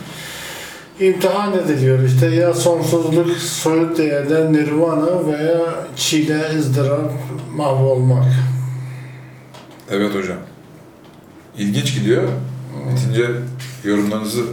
İmtihan 0.99 1.53
ediliyor 1.53 2.03
işte 2.03 2.27
ya 2.27 2.53
sonsuzluk, 2.53 3.37
soyut 3.37 3.97
değerler, 3.97 4.53
nirvana 4.53 5.27
veya 5.27 5.59
çile, 5.95 6.41
ızdırap, 6.59 7.11
mahvolmak. 7.55 8.25
Evet 9.91 10.15
hocam. 10.15 10.37
İlginç 11.57 11.95
gidiyor. 11.95 12.23
Bitince 12.91 13.27
yorumlarınızı 13.83 14.43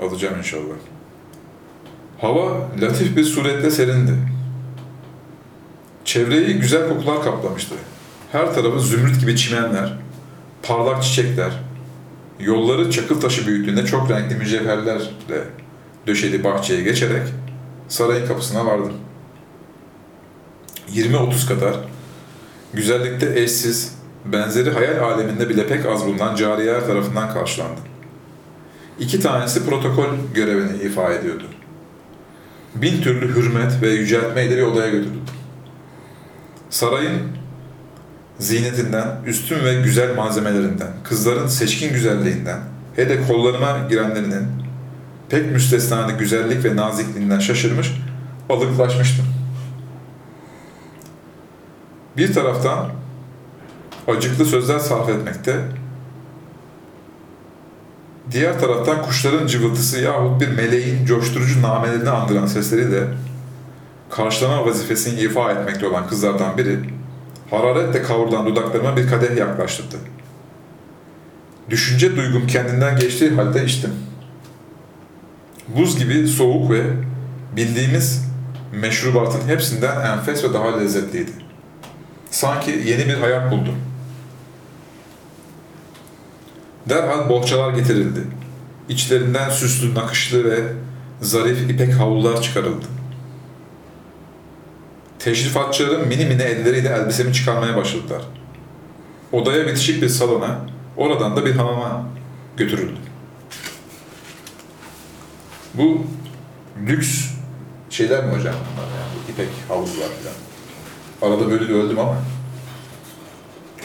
alacağım 0.00 0.38
inşallah. 0.38 0.74
Hava 2.20 2.68
latif 2.80 3.16
bir 3.16 3.24
suretle 3.24 3.70
serindi. 3.70 4.12
Çevreyi 6.04 6.58
güzel 6.58 6.88
kokular 6.88 7.22
kaplamıştı. 7.22 7.74
Her 8.32 8.54
tarafı 8.54 8.80
zümrüt 8.80 9.20
gibi 9.20 9.36
çimenler, 9.36 9.92
parlak 10.62 11.02
çiçekler, 11.02 11.52
yolları 12.40 12.90
çakıl 12.90 13.20
taşı 13.20 13.46
büyüklüğünde 13.46 13.86
çok 13.86 14.10
renkli 14.10 14.34
mücevherlerle 14.34 15.44
döşeli 16.06 16.44
bahçeye 16.44 16.82
geçerek 16.82 17.22
sarayın 17.88 18.26
kapısına 18.26 18.66
vardım. 18.66 18.92
20-30 20.94 21.48
kadar 21.48 21.76
güzellikte 22.74 23.40
eşsiz, 23.40 23.94
benzeri 24.24 24.70
hayal 24.70 24.98
aleminde 24.98 25.48
bile 25.48 25.66
pek 25.66 25.86
az 25.86 26.06
bulunan 26.06 26.34
cariyeler 26.34 26.86
tarafından 26.86 27.34
karşılandı. 27.34 27.80
İki 28.98 29.20
tanesi 29.20 29.66
protokol 29.66 30.06
görevini 30.34 30.82
ifa 30.82 31.12
ediyordu. 31.12 31.44
Bin 32.74 33.02
türlü 33.02 33.36
hürmet 33.36 33.82
ve 33.82 33.90
yüceltmeyle 33.90 34.64
odaya 34.64 34.90
götürdüm. 34.90 35.22
Sarayın 36.70 37.20
ziynetinden, 38.38 39.06
üstün 39.26 39.64
ve 39.64 39.82
güzel 39.82 40.16
malzemelerinden, 40.16 40.90
kızların 41.04 41.46
seçkin 41.46 41.92
güzelliğinden, 41.92 42.60
hele 42.96 43.26
kollarıma 43.26 43.78
girenlerinin 43.88 44.46
pek 45.28 45.52
müstesna 45.52 46.10
güzellik 46.18 46.64
ve 46.64 46.76
nazikliğinden 46.76 47.38
şaşırmış, 47.38 47.92
alıklaşmıştım. 48.48 49.35
Bir 52.16 52.34
taraftan 52.34 52.90
acıklı 54.08 54.44
sözler 54.44 54.78
sarf 54.78 55.08
etmekte, 55.08 55.60
diğer 58.30 58.60
taraftan 58.60 59.02
kuşların 59.02 59.46
cıvıltısı 59.46 60.00
yahut 60.00 60.40
bir 60.40 60.48
meleğin 60.48 61.04
coşturucu 61.04 61.62
namelerini 61.62 62.10
andıran 62.10 62.46
sesleriyle 62.46 63.04
karşılama 64.10 64.66
vazifesini 64.66 65.20
ifa 65.20 65.52
etmekte 65.52 65.86
olan 65.86 66.08
kızlardan 66.08 66.58
biri 66.58 66.78
hararetle 67.50 68.02
kavrulan 68.02 68.46
dudaklarıma 68.46 68.96
bir 68.96 69.08
kadeh 69.08 69.36
yaklaştırdı. 69.36 69.96
Düşünce 71.70 72.16
duygum 72.16 72.46
kendinden 72.46 72.96
geçtiği 72.96 73.30
halde 73.30 73.64
içtim. 73.64 73.90
Buz 75.68 75.98
gibi 75.98 76.28
soğuk 76.28 76.70
ve 76.70 76.82
bildiğimiz 77.56 78.24
meşrubatın 78.72 79.48
hepsinden 79.48 80.00
enfes 80.00 80.44
ve 80.44 80.54
daha 80.54 80.78
lezzetliydi. 80.78 81.45
Sanki 82.30 82.70
yeni 82.70 83.06
bir 83.06 83.14
hayat 83.14 83.52
buldum. 83.52 83.76
Derhal 86.88 87.28
bohçalar 87.28 87.72
getirildi. 87.72 88.20
İçlerinden 88.88 89.50
süslü, 89.50 89.94
nakışlı 89.94 90.44
ve 90.44 90.60
zarif 91.20 91.70
ipek 91.70 91.94
havlular 91.94 92.42
çıkarıldı. 92.42 92.86
Teşrifatçıların 95.18 96.08
mini 96.08 96.24
mini 96.24 96.42
elleriyle 96.42 96.88
elbisemi 96.88 97.32
çıkarmaya 97.32 97.76
başladılar. 97.76 98.22
Odaya 99.32 99.66
bitişik 99.66 100.02
bir 100.02 100.08
salona, 100.08 100.60
oradan 100.96 101.36
da 101.36 101.46
bir 101.46 101.54
hamama 101.56 102.08
götürüldü. 102.56 102.96
Bu 105.74 106.06
lüks 106.86 107.30
şeyler 107.90 108.24
mi 108.24 108.30
hocam 108.30 108.54
bunlar 108.54 108.88
yani? 108.88 109.10
Bu 109.16 109.32
ipek 109.32 109.48
havlular 109.68 110.08
falan. 110.08 110.45
Arada 111.22 111.50
böyle 111.50 111.68
de 111.68 111.72
öldüm 111.72 111.98
ama 111.98 112.16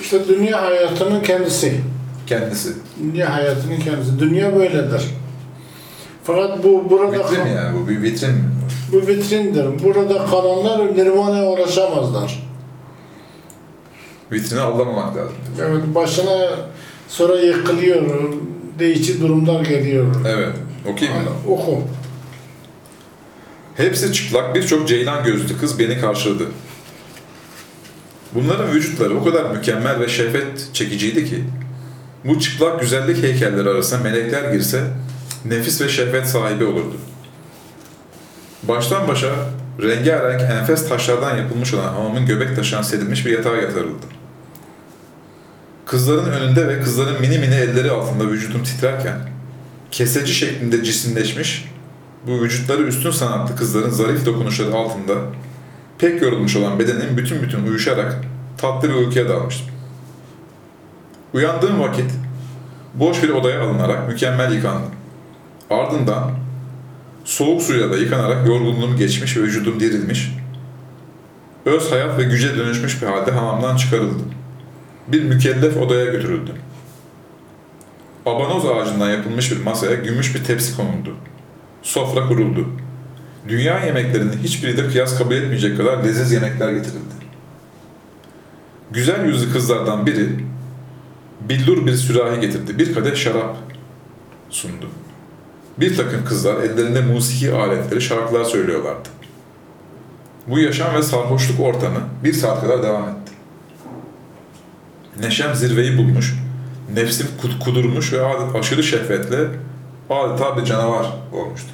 İşte 0.02 0.28
dünya 0.28 0.62
hayatının 0.62 1.22
kendisi. 1.22 1.82
kendisi. 2.28 2.74
Dünya 3.04 3.34
hayatının 3.34 3.80
kendisi. 3.80 4.20
Dünya 4.20 4.56
böyledir. 4.56 5.02
Fakat 6.24 6.64
bu 6.64 6.90
burada 6.90 7.12
Vitrin 7.30 7.46
yani 7.56 7.78
bu 7.80 7.90
bir 7.90 8.02
vitrin 8.02 8.44
bu 8.92 9.08
vitrindir. 9.08 9.84
Burada 9.84 10.26
kalanlar 10.26 10.98
nirvana'ya 10.98 11.50
ulaşamazlar. 11.50 12.44
Vitrine 14.32 14.60
aldamamak 14.62 15.18
lazım. 15.18 15.34
Evet, 15.62 15.82
başına 15.96 16.50
sonra 17.08 17.36
yıkılıyor, 17.40 18.02
değişik 18.80 19.22
durumlar 19.22 19.66
geliyor. 19.66 20.06
Evet. 20.28 20.56
Okuyayım 20.88 21.24
mı? 21.24 21.30
Oku. 21.48 21.82
Hepsi 23.78 24.14
çıplak 24.14 24.56
birçok 24.56 24.88
ceylan 24.88 25.24
gözlü 25.24 25.58
kız 25.60 25.80
beni 25.80 26.00
karşıladı. 26.02 26.44
Bunların 28.36 28.72
vücutları 28.72 29.18
o 29.18 29.24
kadar 29.24 29.52
mükemmel 29.52 30.00
ve 30.00 30.08
şehvet 30.08 30.70
çekiciydi 30.74 31.26
ki 31.26 31.44
bu 32.26 32.40
çıplak 32.40 32.82
güzellik 32.82 33.24
heykelleri 33.24 33.70
arasına 33.70 34.04
melekler 34.04 34.52
girse 34.52 34.84
nefis 35.46 35.82
ve 35.82 35.90
şehvet 35.90 36.28
sahibi 36.28 36.66
olurdu. 36.66 36.96
Baştan 38.64 39.08
başa 39.08 39.36
rengarenk 39.82 40.42
enfes 40.42 40.90
taşlardan 40.90 41.38
yapılmış 41.38 41.74
olan 41.74 41.94
hamamın 41.94 42.26
göbek 42.26 42.56
taşına 42.56 42.84
serilmiş 42.84 43.26
bir 43.26 43.32
yatağa 43.32 43.56
yatırıldı. 43.56 44.06
Kızların 45.86 46.32
önünde 46.32 46.68
ve 46.68 46.82
kızların 46.82 47.22
mini 47.22 47.38
mini 47.38 47.56
elleri 47.56 47.92
altında 47.92 48.28
vücudum 48.28 48.64
titrerken 48.64 49.18
keseci 49.92 50.34
şeklinde 50.34 50.84
cisimleşmiş 50.84 51.72
bu 52.28 52.42
vücutları 52.42 52.82
üstün 52.82 53.12
sanatlı 53.12 53.56
kızların 53.56 53.90
zarif 53.90 54.26
dokunuşları 54.26 54.74
altında 54.74 55.14
pek 56.02 56.22
yorulmuş 56.22 56.56
olan 56.56 56.80
bedenim 56.80 57.18
bütün 57.18 57.42
bütün 57.42 57.66
uyuşarak 57.66 58.16
tatlı 58.58 58.90
bir 58.90 58.94
uykuya 58.94 59.30
dalmıştım. 59.30 59.68
Uyandığım 61.34 61.80
vakit 61.80 62.12
boş 62.94 63.24
bir 63.24 63.30
odaya 63.30 63.62
alınarak 63.62 64.08
mükemmel 64.08 64.54
yıkandım. 64.54 64.92
Ardından 65.70 66.32
soğuk 67.24 67.62
suyla 67.62 67.92
da 67.92 67.98
yıkanarak 67.98 68.48
yorgunluğum 68.48 68.98
geçmiş 68.98 69.38
ve 69.38 69.42
vücudum 69.42 69.80
dirilmiş, 69.80 70.32
öz 71.66 71.92
hayat 71.92 72.20
ve 72.20 72.24
güce 72.24 72.58
dönüşmüş 72.58 73.02
bir 73.02 73.08
halde 73.08 73.32
hamamdan 73.32 73.78
çıkarıldım. 73.78 74.34
Bir 75.08 75.24
mükellef 75.24 75.78
odaya 75.78 76.06
götürüldüm. 76.06 76.56
Abanoz 78.26 78.66
ağacından 78.66 79.10
yapılmış 79.10 79.52
bir 79.52 79.64
masaya 79.64 79.96
gümüş 79.96 80.36
bir 80.36 80.44
tepsi 80.44 80.76
konuldu. 80.76 81.16
Sofra 81.82 82.28
kuruldu. 82.28 82.68
Dünya 83.48 83.80
yemeklerinin 83.86 84.38
hiçbiriyle 84.44 84.88
kıyas 84.88 85.18
kabul 85.18 85.36
etmeyecek 85.36 85.78
kadar 85.78 86.04
leziz 86.04 86.32
yemekler 86.32 86.70
getirildi. 86.72 87.14
Güzel 88.92 89.26
yüzlü 89.26 89.54
kızlardan 89.54 90.06
biri 90.06 90.30
billur 91.50 91.86
bir 91.88 91.94
sürahi 91.94 92.40
getirdi. 92.40 92.80
Bir 92.80 92.94
kadeh 92.94 93.16
şarap 93.16 93.56
sundu. 94.50 94.90
Bir 95.78 95.98
takım 95.98 96.26
kızlar 96.26 96.64
ellerinde 96.64 97.02
musiki 97.02 97.52
aletleri 97.54 98.02
şarkılar 98.02 98.44
söylüyorlardı. 98.44 99.10
Bu 100.48 100.60
yaşam 100.60 100.96
ve 100.96 101.04
sarhoşluk 101.04 101.60
ortamı 101.60 102.00
bir 102.24 102.34
saat 102.34 102.62
kadar 102.62 102.84
devam 102.84 103.04
etti. 103.04 103.32
Neşem 105.20 105.56
zirveyi 105.56 105.98
bulmuş, 105.98 106.36
nefsim 106.94 107.28
kud- 107.42 107.60
kudurmuş 107.60 108.14
ve 108.14 108.26
aşırı 108.60 108.84
şehvetle 108.84 109.38
adeta 110.10 110.58
bir 110.58 110.66
canavar 110.66 111.06
olmuştu. 111.34 111.70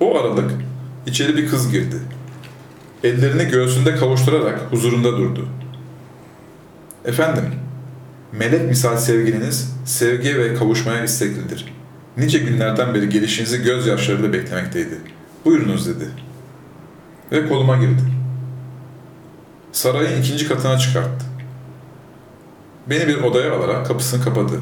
O 0.00 0.18
aralık 0.18 0.50
içeri 1.06 1.36
bir 1.36 1.48
kız 1.48 1.72
girdi. 1.72 1.96
Ellerini 3.04 3.50
göğsünde 3.50 3.96
kavuşturarak 3.96 4.60
huzurunda 4.70 5.12
durdu. 5.18 5.48
Efendim, 7.04 7.44
Melek 8.32 8.68
misal 8.68 8.96
sevgiliniz 8.96 9.74
sevgiye 9.84 10.38
ve 10.38 10.54
kavuşmaya 10.54 11.04
isteklidir. 11.04 11.74
Nice 12.16 12.38
günlerden 12.38 12.94
beri 12.94 13.08
gelişinizi 13.08 13.62
gözyaşlarıyla 13.62 14.32
beklemekteydi. 14.32 14.98
Buyurunuz 15.44 15.88
dedi. 15.88 16.04
Ve 17.32 17.48
koluma 17.48 17.76
girdi. 17.76 18.02
Sarayın 19.72 20.22
ikinci 20.22 20.48
katına 20.48 20.78
çıkarttı. 20.78 21.24
Beni 22.90 23.08
bir 23.08 23.22
odaya 23.22 23.56
alarak 23.56 23.86
kapısını 23.86 24.24
kapadı. 24.24 24.60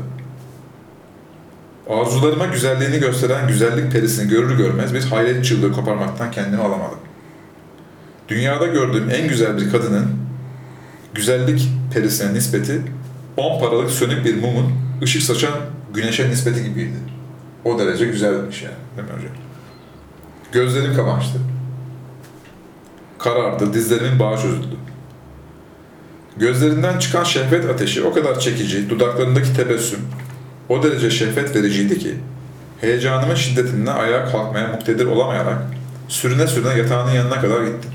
Arzularıma 1.88 2.46
güzelliğini 2.46 2.98
gösteren 2.98 3.48
güzellik 3.48 3.92
perisini 3.92 4.28
görür 4.28 4.58
görmez 4.58 4.94
bir 4.94 5.02
hayret 5.02 5.44
çığlığı 5.44 5.72
koparmaktan 5.72 6.30
kendimi 6.30 6.62
alamadım. 6.62 6.98
Dünyada 8.28 8.66
gördüğüm 8.66 9.10
en 9.10 9.28
güzel 9.28 9.56
bir 9.56 9.70
kadının 9.70 10.06
güzellik 11.14 11.68
perisine 11.94 12.34
nispeti 12.34 12.82
10 13.36 13.60
paralık 13.60 13.90
sönük 13.90 14.24
bir 14.24 14.40
mumun 14.40 14.72
ışık 15.02 15.22
saçan 15.22 15.54
güneşe 15.94 16.30
nispeti 16.30 16.64
gibiydi. 16.64 16.96
O 17.64 17.78
derece 17.78 18.06
güzelmiş 18.06 18.62
yani 18.62 18.74
değil 18.96 19.08
mi 19.08 19.14
hocam? 19.14 19.34
Gözlerim 20.52 20.96
kamaştı. 20.96 21.38
Karardı, 23.18 23.74
dizlerimin 23.74 24.18
bağı 24.18 24.36
çözüldü. 24.42 24.76
Gözlerinden 26.36 26.98
çıkan 26.98 27.24
şehvet 27.24 27.70
ateşi 27.70 28.02
o 28.02 28.12
kadar 28.12 28.40
çekici, 28.40 28.90
dudaklarındaki 28.90 29.56
tebessüm 29.56 30.00
o 30.68 30.82
derece 30.82 31.10
şehvet 31.10 31.56
vericiydi 31.56 31.98
ki 31.98 32.14
heyecanımın 32.80 33.34
şiddetinden 33.34 33.96
ayağa 33.96 34.24
kalkmaya 34.24 34.68
muktedir 34.68 35.06
olamayarak 35.06 35.58
sürüne 36.08 36.46
sürüne 36.46 36.78
yatağının 36.78 37.12
yanına 37.12 37.40
kadar 37.40 37.62
gittim. 37.62 37.90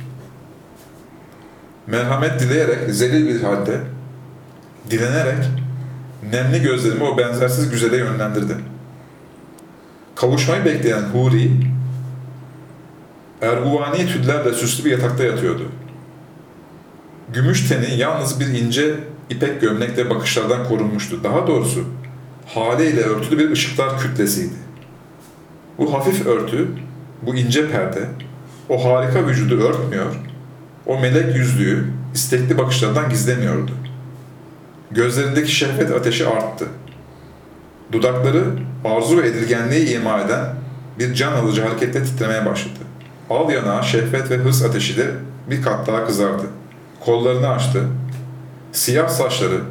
Merhamet 1.87 2.39
dileyerek 2.39 2.89
zelil 2.89 3.27
bir 3.27 3.43
halde 3.43 3.79
dilenerek 4.89 5.45
nemli 6.31 6.61
gözlerimi 6.61 7.03
o 7.03 7.17
benzersiz 7.17 7.69
güzele 7.69 7.97
yönlendirdim. 7.97 8.61
Kavuşmayı 10.15 10.65
bekleyen 10.65 11.01
Huri 11.01 11.51
erguvani 13.41 14.07
tüllerle 14.07 14.53
süslü 14.53 14.85
bir 14.85 14.91
yatakta 14.91 15.23
yatıyordu. 15.23 15.71
Gümüş 17.33 17.69
teni 17.69 17.97
yalnız 17.97 18.39
bir 18.39 18.47
ince 18.47 18.95
ipek 19.29 19.61
gömlekle 19.61 20.09
bakışlardan 20.09 20.67
korunmuştu. 20.67 21.23
Daha 21.23 21.47
doğrusu 21.47 21.85
haliyle 22.45 23.01
örtülü 23.01 23.39
bir 23.39 23.51
ışıklar 23.51 23.99
kütlesiydi. 23.99 24.53
Bu 25.77 25.93
hafif 25.93 26.25
örtü, 26.25 26.67
bu 27.21 27.35
ince 27.35 27.71
perde, 27.71 27.99
o 28.69 28.85
harika 28.85 29.27
vücudu 29.27 29.61
örtmüyor, 29.61 30.15
o 30.85 30.99
melek 30.99 31.35
yüzlüğü 31.35 31.85
istekli 32.13 32.57
bakışlardan 32.57 33.09
gizlemiyordu. 33.09 33.71
Gözlerindeki 34.91 35.51
şehvet 35.51 35.91
ateşi 35.91 36.27
arttı. 36.27 36.65
Dudakları 37.91 38.43
arzu 38.85 39.17
ve 39.17 39.27
edilgenliği 39.27 39.95
ima 39.95 40.21
eden 40.21 40.55
bir 40.99 41.13
can 41.13 41.31
alıcı 41.31 41.61
hareketle 41.61 42.03
titremeye 42.03 42.45
başladı. 42.45 42.79
Al 43.29 43.49
yanağı 43.49 43.83
şehvet 43.83 44.31
ve 44.31 44.37
hırs 44.37 44.63
ateşi 44.63 44.97
de 44.97 45.11
bir 45.49 45.61
kat 45.61 45.87
daha 45.87 46.07
kızardı. 46.07 46.43
Kollarını 46.99 47.49
açtı. 47.49 47.83
Siyah 48.71 49.09
saçları 49.09 49.61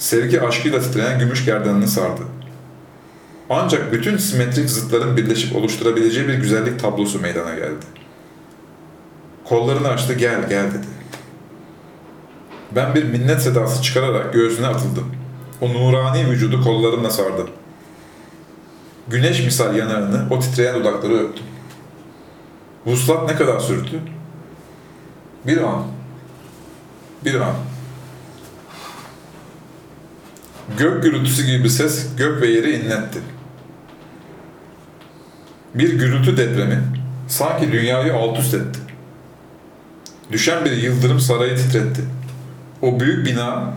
sevgi 0.00 0.42
aşkıyla 0.42 0.80
titreyen 0.80 1.18
gümüş 1.18 1.44
gerdanını 1.44 1.88
sardı. 1.88 2.22
Ancak 3.50 3.92
bütün 3.92 4.16
simetrik 4.16 4.70
zıtların 4.70 5.16
birleşip 5.16 5.56
oluşturabileceği 5.56 6.28
bir 6.28 6.34
güzellik 6.34 6.80
tablosu 6.80 7.20
meydana 7.20 7.54
geldi. 7.54 7.86
Kollarını 9.44 9.88
açtı, 9.88 10.14
gel 10.14 10.48
gel 10.48 10.70
dedi. 10.70 10.86
Ben 12.76 12.94
bir 12.94 13.04
minnet 13.04 13.42
sedası 13.42 13.82
çıkararak 13.82 14.32
göğsüne 14.32 14.66
atıldım. 14.66 15.06
O 15.60 15.68
nurani 15.68 16.30
vücudu 16.30 16.64
kollarımla 16.64 17.10
sardım. 17.10 17.50
Güneş 19.08 19.44
misal 19.44 19.76
yanağını, 19.76 20.26
o 20.30 20.40
titreyen 20.40 20.74
dudakları 20.74 21.14
öptüm. 21.14 21.46
Vuslat 22.86 23.30
ne 23.30 23.36
kadar 23.36 23.60
sürdü? 23.60 24.00
Bir 25.46 25.62
an. 25.62 25.82
Bir 27.24 27.34
an. 27.34 27.54
Gök 30.78 31.02
gürültüsü 31.02 31.46
gibi 31.46 31.64
bir 31.64 31.68
ses 31.68 32.16
gök 32.16 32.42
ve 32.42 32.46
yeri 32.46 32.72
inletti. 32.72 33.18
Bir 35.74 35.92
gürültü 35.92 36.36
depremi 36.36 36.82
sanki 37.28 37.72
dünyayı 37.72 38.14
alt 38.14 38.38
üst 38.38 38.54
etti. 38.54 38.80
Düşen 40.32 40.64
bir 40.64 40.72
yıldırım 40.72 41.20
sarayı 41.20 41.56
titretti. 41.56 42.02
O 42.82 43.00
büyük 43.00 43.26
bina 43.26 43.74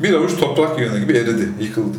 bir 0.00 0.14
avuç 0.14 0.36
toprak 0.40 0.80
yığını 0.80 0.98
gibi 0.98 1.12
eridi, 1.12 1.48
yıkıldı. 1.60 1.98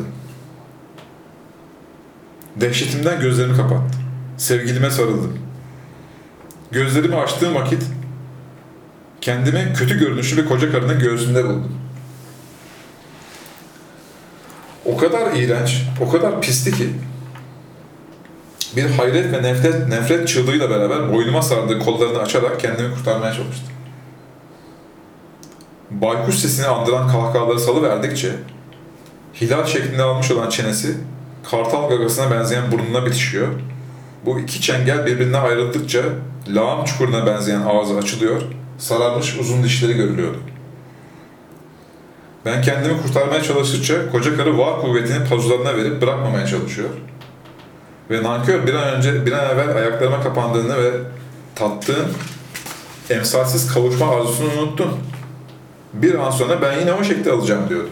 Dehşetimden 2.56 3.22
gözlerimi 3.22 3.58
kapattım. 3.58 4.02
Sevgilime 4.38 4.92
sarıldım. 4.92 5.40
Gözlerimi 6.72 7.16
açtığım 7.16 7.56
vakit 7.56 7.84
kendimi 9.22 9.74
kötü 9.74 10.00
görünüşlü 10.00 10.44
bir 10.44 10.50
koca 10.50 10.72
karının 10.72 11.00
göğsünde 11.00 11.44
buldum. 11.44 11.83
O 14.86 14.98
kadar 14.98 15.36
iğrenç, 15.36 15.84
o 16.02 16.12
kadar 16.12 16.42
pisti 16.42 16.72
ki 16.72 16.90
bir 18.76 18.86
hayret 18.86 19.34
ve 19.34 19.44
nefret, 19.44 19.88
nefret 19.88 20.28
çığlığıyla 20.28 20.70
beraber 20.70 21.14
boynuma 21.14 21.42
sardığı 21.42 21.80
kollarını 21.80 22.20
açarak 22.20 22.60
kendimi 22.60 22.96
kurtarmaya 22.96 23.34
çalıştım. 23.34 23.68
Baykuş 25.92 26.36
sesini 26.36 26.68
andıran 26.68 27.08
kahkahaları 27.08 27.60
salıverdikçe 27.60 28.30
hilal 29.42 29.66
şeklinde 29.66 30.04
almış 30.04 30.32
olan 30.32 30.50
çenesi 30.50 30.98
kartal 31.52 31.90
gagasına 31.90 32.32
benzeyen 32.32 32.72
burnuna 32.72 33.06
bitişiyor. 33.06 33.48
Bu 34.26 34.40
iki 34.40 34.62
çengel 34.62 35.06
birbirinden 35.06 35.44
ayrıldıkça 35.44 36.02
lağım 36.48 36.86
çukuruna 36.86 37.26
benzeyen 37.26 37.62
ağzı 37.62 37.98
açılıyor, 37.98 38.42
sararmış 38.78 39.40
uzun 39.40 39.64
dişleri 39.64 39.94
görülüyordu. 39.94 40.40
Ben 42.46 42.62
kendimi 42.62 43.02
kurtarmaya 43.02 43.44
çalıştıkça 43.44 44.12
koca 44.12 44.38
karı 44.38 44.58
var 44.58 44.82
kuvvetini 44.82 45.28
pazularına 45.30 45.78
verip 45.78 46.02
bırakmamaya 46.02 46.48
çalışıyor. 46.48 46.90
Ve 48.10 48.24
nankör 48.24 48.68
bir 48.68 48.74
an 48.74 48.94
önce, 48.94 49.26
bir 49.26 49.32
an 49.32 49.50
evvel 49.50 49.76
ayaklarıma 49.76 50.24
kapandığını 50.24 50.78
ve 50.78 50.92
tattığım 51.56 52.08
emsalsiz 53.10 53.74
kavuşma 53.74 54.16
arzusunu 54.16 54.62
unuttum. 54.62 55.00
Bir 55.94 56.16
an 56.16 56.32
sonra 56.32 56.62
ben 56.62 56.80
yine 56.80 56.94
o 56.94 57.04
şekilde 57.04 57.32
alacağım 57.32 57.70
diyordu. 57.70 57.90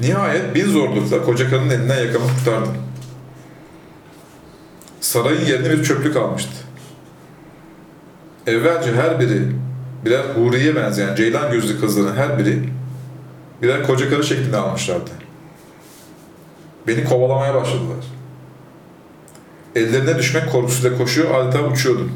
Nihayet 0.00 0.54
bir 0.54 0.66
zorlukla 0.66 1.24
koca 1.24 1.50
karının 1.50 1.70
elinden 1.70 2.06
yakamı 2.06 2.24
kurtardım. 2.38 2.76
Sarayın 5.00 5.46
yerine 5.46 5.70
bir 5.70 5.84
çöplük 5.84 6.16
almıştı. 6.16 6.52
Evvelce 8.46 8.92
her 8.92 9.20
biri 9.20 9.52
birer 10.04 10.24
huriye 10.24 10.76
benzeyen 10.76 11.14
ceylan 11.14 11.52
gözlü 11.52 11.80
kızların 11.80 12.16
her 12.16 12.38
biri 12.38 12.68
birer 13.62 13.86
koca 13.86 14.10
karı 14.10 14.24
şeklinde 14.24 14.56
almışlardı. 14.56 15.10
Beni 16.86 17.04
kovalamaya 17.04 17.54
başladılar. 17.54 18.04
Ellerine 19.76 20.18
düşmek 20.18 20.52
korkusuyla 20.52 20.98
koşuyor, 20.98 21.34
adeta 21.34 21.62
uçuyordum. 21.62 22.12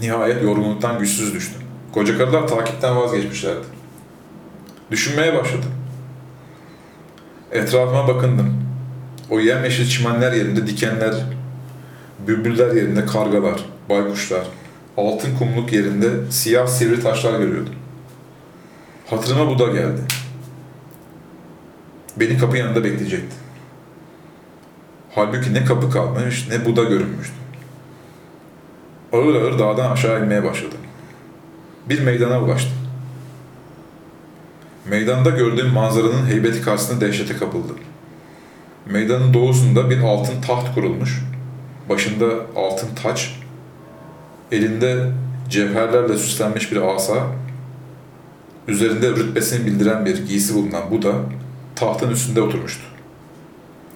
Nihayet 0.00 0.42
yorgunluktan 0.42 0.98
güçsüz 0.98 1.34
düştüm. 1.34 1.62
Koca 1.92 2.18
karılar 2.18 2.48
takipten 2.48 2.96
vazgeçmişlerdi. 2.96 3.66
Düşünmeye 4.90 5.34
başladım. 5.34 5.70
Etrafıma 7.52 8.08
bakındım. 8.08 8.64
O 9.30 9.40
yemyeşil 9.40 9.88
çimenler 9.88 10.32
yerinde 10.32 10.66
dikenler, 10.66 11.14
bülbüller 12.26 12.74
yerinde 12.74 13.06
kargalar, 13.06 13.64
baykuşlar, 13.90 14.44
altın 14.96 15.38
kumluk 15.38 15.72
yerinde 15.72 16.30
siyah 16.30 16.66
sivri 16.66 17.02
taşlar 17.02 17.38
görüyordum. 17.38 17.74
Hatırıma 19.06 19.48
bu 19.48 19.58
da 19.58 19.66
geldi. 19.66 20.00
Beni 22.16 22.38
kapı 22.38 22.56
yanında 22.56 22.84
bekleyecekti. 22.84 23.36
Halbuki 25.14 25.54
ne 25.54 25.64
kapı 25.64 25.90
kalmış 25.90 26.48
ne 26.48 26.64
Buda 26.64 26.84
görünmüştü. 26.84 27.34
Ağır 29.12 29.34
ağır 29.34 29.58
dağdan 29.58 29.90
aşağı 29.90 30.22
inmeye 30.22 30.44
başladım. 30.44 30.78
Bir 31.88 32.00
meydana 32.00 32.42
ulaştım. 32.42 32.72
Meydanda 34.88 35.30
gördüğüm 35.30 35.68
manzaranın 35.68 36.26
heybeti 36.26 36.62
karşısında 36.62 37.00
dehşete 37.00 37.36
kapıldım. 37.36 37.76
Meydanın 38.86 39.34
doğusunda 39.34 39.90
bir 39.90 40.00
altın 40.00 40.40
taht 40.40 40.74
kurulmuş. 40.74 41.24
Başında 41.88 42.26
altın 42.56 42.88
taç, 43.02 43.40
elinde 44.52 45.10
cevherlerle 45.48 46.18
süslenmiş 46.18 46.72
bir 46.72 46.94
asa, 46.94 47.26
üzerinde 48.68 49.10
rütbesini 49.10 49.66
bildiren 49.66 50.06
bir 50.06 50.26
giysi 50.26 50.54
bulunan 50.54 50.90
Buda, 50.90 51.12
tahtın 51.76 52.10
üstünde 52.10 52.40
oturmuştu. 52.40 52.82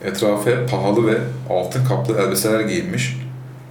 Etrafı 0.04 0.66
pahalı 0.70 1.06
ve 1.06 1.18
altın 1.50 1.84
kaplı 1.84 2.18
elbiseler 2.18 2.60
giyinmiş, 2.60 3.16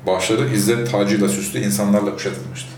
başları 0.08 0.54
izzet 0.54 0.92
tacıyla 0.92 1.30
süslü 1.30 1.60
insanlarla 1.60 2.14
kuşatılmıştı. 2.14 2.70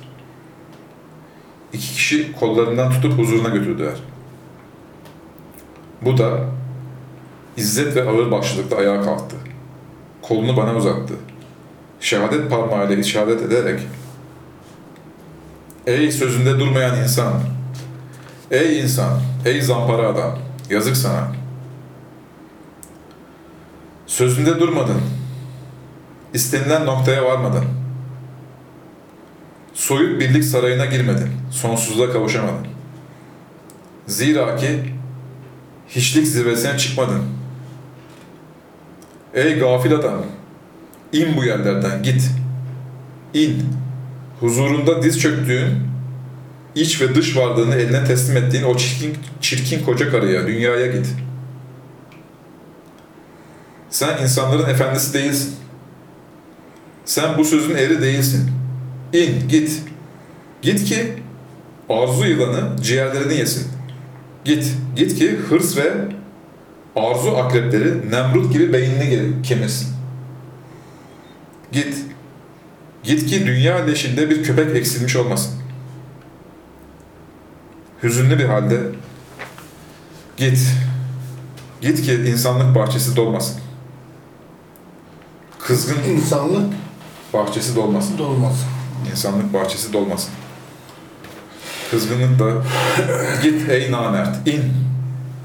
İki 1.74 1.94
kişi 1.94 2.32
kollarından 2.34 2.92
tutup 2.92 3.18
huzuruna 3.18 3.50
götürdüler. 3.50 3.96
Bu 6.02 6.18
da 6.18 6.40
İzzet 7.60 7.96
ve 7.96 8.10
ağır 8.10 8.32
başlılıkla 8.32 8.78
ayağa 8.78 9.02
kalktı. 9.02 9.36
Kolunu 10.22 10.58
bana 10.58 10.76
uzattı. 10.76 11.14
Şehadet 12.00 12.50
parmağıyla 12.50 12.96
işaret 12.96 13.42
ederek 13.42 13.80
Ey 15.88 16.12
sözünde 16.12 16.60
durmayan 16.60 16.98
insan! 16.98 17.34
Ey 18.52 18.80
insan! 18.80 19.22
Ey 19.46 19.62
zampara 19.62 20.08
adam! 20.08 20.40
Yazık 20.70 20.98
sana! 20.98 21.32
Sözünde 24.08 24.60
durmadın. 24.60 25.02
İstenilen 26.34 26.86
noktaya 26.86 27.26
varmadın. 27.26 27.66
Soyut 29.74 30.22
birlik 30.22 30.44
sarayına 30.44 30.86
girmedin. 30.86 31.30
Sonsuzluğa 31.52 32.12
kavuşamadın. 32.12 32.68
Zira 34.08 34.56
ki 34.56 34.94
hiçlik 35.90 36.28
zirvesine 36.28 36.78
çıkmadın. 36.78 37.24
Ey 39.34 39.60
gafil 39.60 39.96
adam! 39.96 40.39
İn 41.14 41.38
bu 41.38 41.44
yerlerden, 41.44 42.04
git. 42.04 42.30
İn. 43.34 43.64
Huzurunda 44.40 45.04
diz 45.04 45.20
çöktüğün, 45.20 45.74
iç 46.76 47.02
ve 47.02 47.16
dış 47.16 47.38
varlığını 47.38 47.76
eline 47.76 48.04
teslim 48.04 48.38
ettiğin 48.38 48.64
o 48.64 48.78
çirkin, 48.78 49.18
çirkin 49.42 49.84
koca 49.84 50.12
karıya, 50.12 50.48
dünyaya 50.48 50.88
git. 50.88 51.08
Sen 53.90 54.24
insanların 54.24 54.70
efendisi 54.70 55.14
değilsin. 55.14 55.56
Sen 57.06 57.38
bu 57.38 57.46
sözün 57.46 57.76
eri 57.76 58.02
değilsin. 58.02 58.52
İn, 59.14 59.48
git. 59.50 59.82
Git 60.62 60.86
ki 60.86 61.14
arzu 61.90 62.26
yılanı 62.26 62.82
ciğerlerini 62.82 63.34
yesin. 63.34 63.68
Git, 64.46 64.72
git 64.96 65.16
ki 65.16 65.38
hırs 65.50 65.78
ve 65.78 65.94
arzu 66.96 67.30
akrepleri 67.30 68.12
Nemrut 68.12 68.54
gibi 68.54 68.74
beynini 68.74 69.42
kemirsin. 69.44 69.99
Git. 71.72 71.98
Git 73.04 73.26
ki 73.26 73.48
dünya 73.48 73.78
leşinde 73.78 74.30
bir 74.30 74.44
köpek 74.44 74.76
eksilmiş 74.76 75.16
olmasın. 75.16 75.54
Hüzünlü 78.04 78.40
bir 78.40 78.46
halde 78.46 78.82
git. 80.38 80.60
Git 81.82 82.02
ki 82.02 82.14
insanlık 82.14 82.76
bahçesi 82.76 83.16
dolmasın. 83.16 83.62
Kızgın 85.60 86.04
İnsanlık 86.04 86.74
bahçesi 87.34 87.76
dolmasın. 87.76 88.18
dolmaz. 88.18 88.66
İnsanlık 89.12 89.54
bahçesi 89.54 89.94
dolmasın. 89.94 90.30
Kızgınlıkla 91.92 92.64
git 93.44 93.70
ey 93.70 93.92
namert 93.92 94.48
in, 94.48 94.64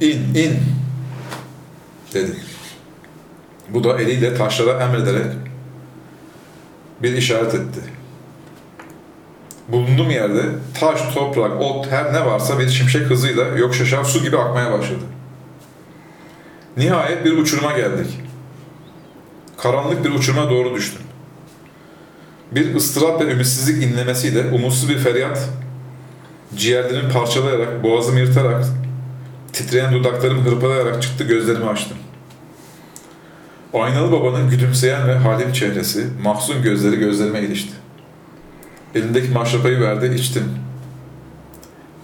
in, 0.01 0.35
in 0.35 0.59
dedi. 2.15 2.37
Bu 3.71 3.85
da 3.85 4.01
eliyle 4.01 4.35
taşlara 4.35 4.85
emrederek 4.85 5.27
bir 7.03 7.13
işaret 7.13 7.55
etti. 7.55 7.81
Bulunduğum 9.69 10.11
yerde 10.11 10.43
taş, 10.81 11.15
toprak, 11.15 11.61
ot, 11.61 11.87
her 11.91 12.13
ne 12.13 12.27
varsa 12.27 12.59
bir 12.59 12.69
şimşek 12.69 13.11
hızıyla 13.11 13.45
yok 13.45 13.75
şaşar 13.75 14.05
su 14.05 14.23
gibi 14.23 14.39
akmaya 14.39 14.73
başladı. 14.73 15.05
Nihayet 16.77 17.25
bir 17.25 17.33
uçuruma 17.39 17.73
geldik. 17.73 18.21
Karanlık 19.57 20.05
bir 20.05 20.11
uçuruma 20.11 20.51
doğru 20.51 20.75
düştüm. 20.75 21.03
Bir 22.53 22.75
ıstırap 22.75 23.21
ve 23.21 23.33
ümitsizlik 23.33 23.83
inlemesiyle 23.83 24.51
umutsuz 24.51 24.89
bir 24.89 24.99
feryat, 24.99 25.49
ciğerlerimi 26.57 27.13
parçalayarak, 27.13 27.83
boğazımı 27.83 28.21
yırtarak, 28.21 28.65
titreyen 29.53 29.93
dudaklarımı 29.93 30.43
hırpalayarak 30.43 31.03
çıktı 31.03 31.25
gözlerimi 31.25 31.67
açtım. 31.67 31.97
Aynalı 33.75 34.13
babanın 34.13 34.51
gülümseyen 34.51 35.09
ve 35.09 35.15
halim 35.15 35.53
çehresi, 35.53 36.07
mahzun 36.23 36.63
gözleri 36.63 36.97
gözlerime 36.97 37.41
ilişti. 37.41 37.73
Elindeki 38.95 39.31
maşrapayı 39.31 39.81
verdi, 39.81 40.15
içtim. 40.15 40.45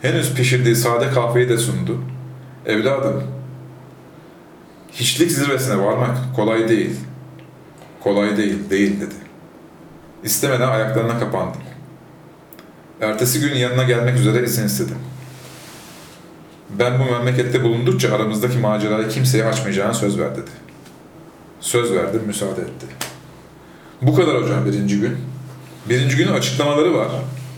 Henüz 0.02 0.34
pişirdiği 0.34 0.76
sade 0.76 1.10
kahveyi 1.10 1.48
de 1.48 1.58
sundu. 1.58 1.98
Evladım, 2.66 3.22
hiçlik 4.92 5.30
zirvesine 5.30 5.78
varmak 5.78 6.16
kolay 6.36 6.68
değil. 6.68 6.96
Kolay 8.00 8.36
değil, 8.36 8.70
değil 8.70 9.00
dedi. 9.00 9.14
İstemeden 10.24 10.68
ayaklarına 10.68 11.18
kapandım. 11.18 11.60
Ertesi 13.00 13.40
gün 13.40 13.54
yanına 13.54 13.82
gelmek 13.82 14.16
üzere 14.16 14.44
izin 14.44 14.66
istedim. 14.66 14.98
Ben 16.78 17.00
bu 17.00 17.12
memlekette 17.12 17.64
bulundukça 17.64 18.14
aramızdaki 18.14 18.58
macerayı 18.58 19.08
kimseye 19.08 19.44
açmayacağına 19.44 19.94
söz 19.94 20.18
ver 20.18 20.36
dedi. 20.36 20.50
Söz 21.60 21.92
verdim, 21.92 22.22
müsaade 22.26 22.60
etti. 22.60 22.86
Bu 24.02 24.16
kadar 24.16 24.42
hocam 24.42 24.66
birinci 24.66 25.00
gün. 25.00 25.16
Birinci 25.88 26.16
günün 26.16 26.32
açıklamaları 26.32 26.94
var. 26.94 27.08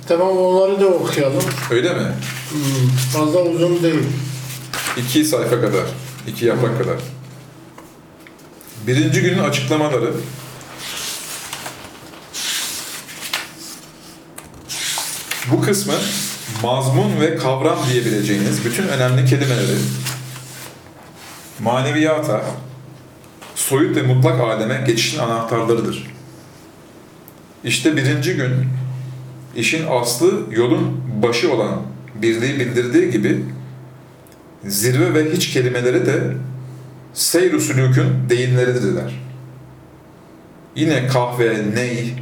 Tamam 0.08 0.38
onları 0.38 0.80
da 0.80 0.86
okuyalım. 0.86 1.42
Öyle 1.70 1.94
mi? 1.94 2.12
Hmm, 2.50 2.88
fazla 3.12 3.42
uzun 3.42 3.82
değil. 3.82 4.02
İki 4.96 5.24
sayfa 5.24 5.60
kadar, 5.60 5.84
iki 6.26 6.46
yaprak 6.46 6.78
kadar. 6.78 6.96
Birinci 8.86 9.20
günün 9.22 9.38
açıklamaları 9.38 10.10
bu 15.50 15.62
kısmı 15.62 15.94
mazmun 16.62 17.20
ve 17.20 17.36
kavram 17.36 17.78
diyebileceğiniz 17.90 18.64
bütün 18.64 18.88
önemli 18.88 19.24
kelimeleri 19.24 19.78
maneviyata, 21.60 22.44
soyut 23.62 23.96
ve 23.96 24.02
mutlak 24.02 24.40
aleme 24.40 24.84
geçişin 24.86 25.18
anahtarlarıdır. 25.18 26.12
İşte 27.64 27.96
birinci 27.96 28.34
gün 28.34 28.52
işin 29.56 29.86
aslı 29.90 30.46
yolun 30.50 31.00
başı 31.22 31.52
olan 31.52 31.82
birliği 32.14 32.60
bildirdiği 32.60 33.10
gibi 33.10 33.44
zirve 34.64 35.14
ve 35.14 35.32
hiç 35.32 35.50
kelimeleri 35.50 36.06
de 36.06 36.20
seyr 37.14 37.52
usulükün 37.52 38.06
deyimleridirler. 38.28 39.22
Yine 40.76 41.06
kahve, 41.06 41.74
ney, 41.74 42.14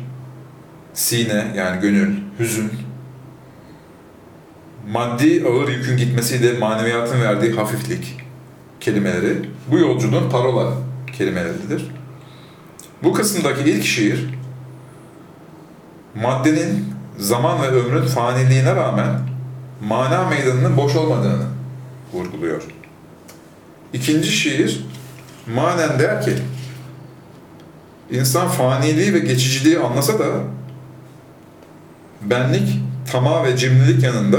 sine 0.94 1.46
yani 1.57 1.81
gönül, 1.81 2.16
hüzün, 2.38 2.72
maddi 4.92 5.44
ağır 5.48 5.68
yükün 5.68 5.96
gitmesiyle 5.96 6.59
maneviyatın 6.59 7.22
verdiği 7.22 7.53
hafiflik 7.53 8.16
kelimeleri 8.81 9.37
bu 9.70 9.79
yolculuğun 9.79 10.31
parola 10.31 10.89
kelimeleridir. 11.20 11.90
Bu 13.02 13.12
kısımdaki 13.12 13.70
ilk 13.70 13.85
şiir 13.85 14.26
maddenin 16.14 16.94
zaman 17.18 17.62
ve 17.62 17.66
ömrün 17.66 18.06
faniliğine 18.06 18.76
rağmen 18.76 19.20
mana 19.80 20.28
meydanının 20.28 20.76
boş 20.76 20.96
olmadığını 20.96 21.44
vurguluyor. 22.12 22.62
İkinci 23.92 24.33
şiir 24.33 24.87
manen 25.54 25.98
der 25.98 26.22
ki 26.22 26.33
insan 28.11 28.48
faniliği 28.48 29.14
ve 29.14 29.18
geçiciliği 29.18 29.78
anlasa 29.78 30.18
da 30.18 30.26
benlik, 32.22 32.80
tamah 33.12 33.44
ve 33.44 33.56
cimrilik 33.56 34.02
yanında 34.02 34.38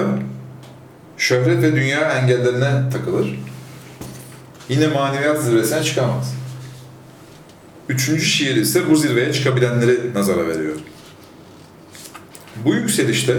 şöhret 1.17 1.63
ve 1.63 1.75
dünya 1.75 2.01
engellerine 2.01 2.89
takılır. 2.89 3.39
Yine 4.69 4.87
maneviyat 4.87 5.41
zirvesine 5.41 5.83
çıkamaz. 5.83 6.40
Üçüncü 7.89 8.21
şiir 8.25 8.55
ise 8.55 8.89
bu 8.89 8.95
zirveye 8.95 9.33
çıkabilenleri 9.33 10.13
nazara 10.13 10.47
veriyor. 10.47 10.75
Bu 12.65 12.73
yükselişte 12.75 13.37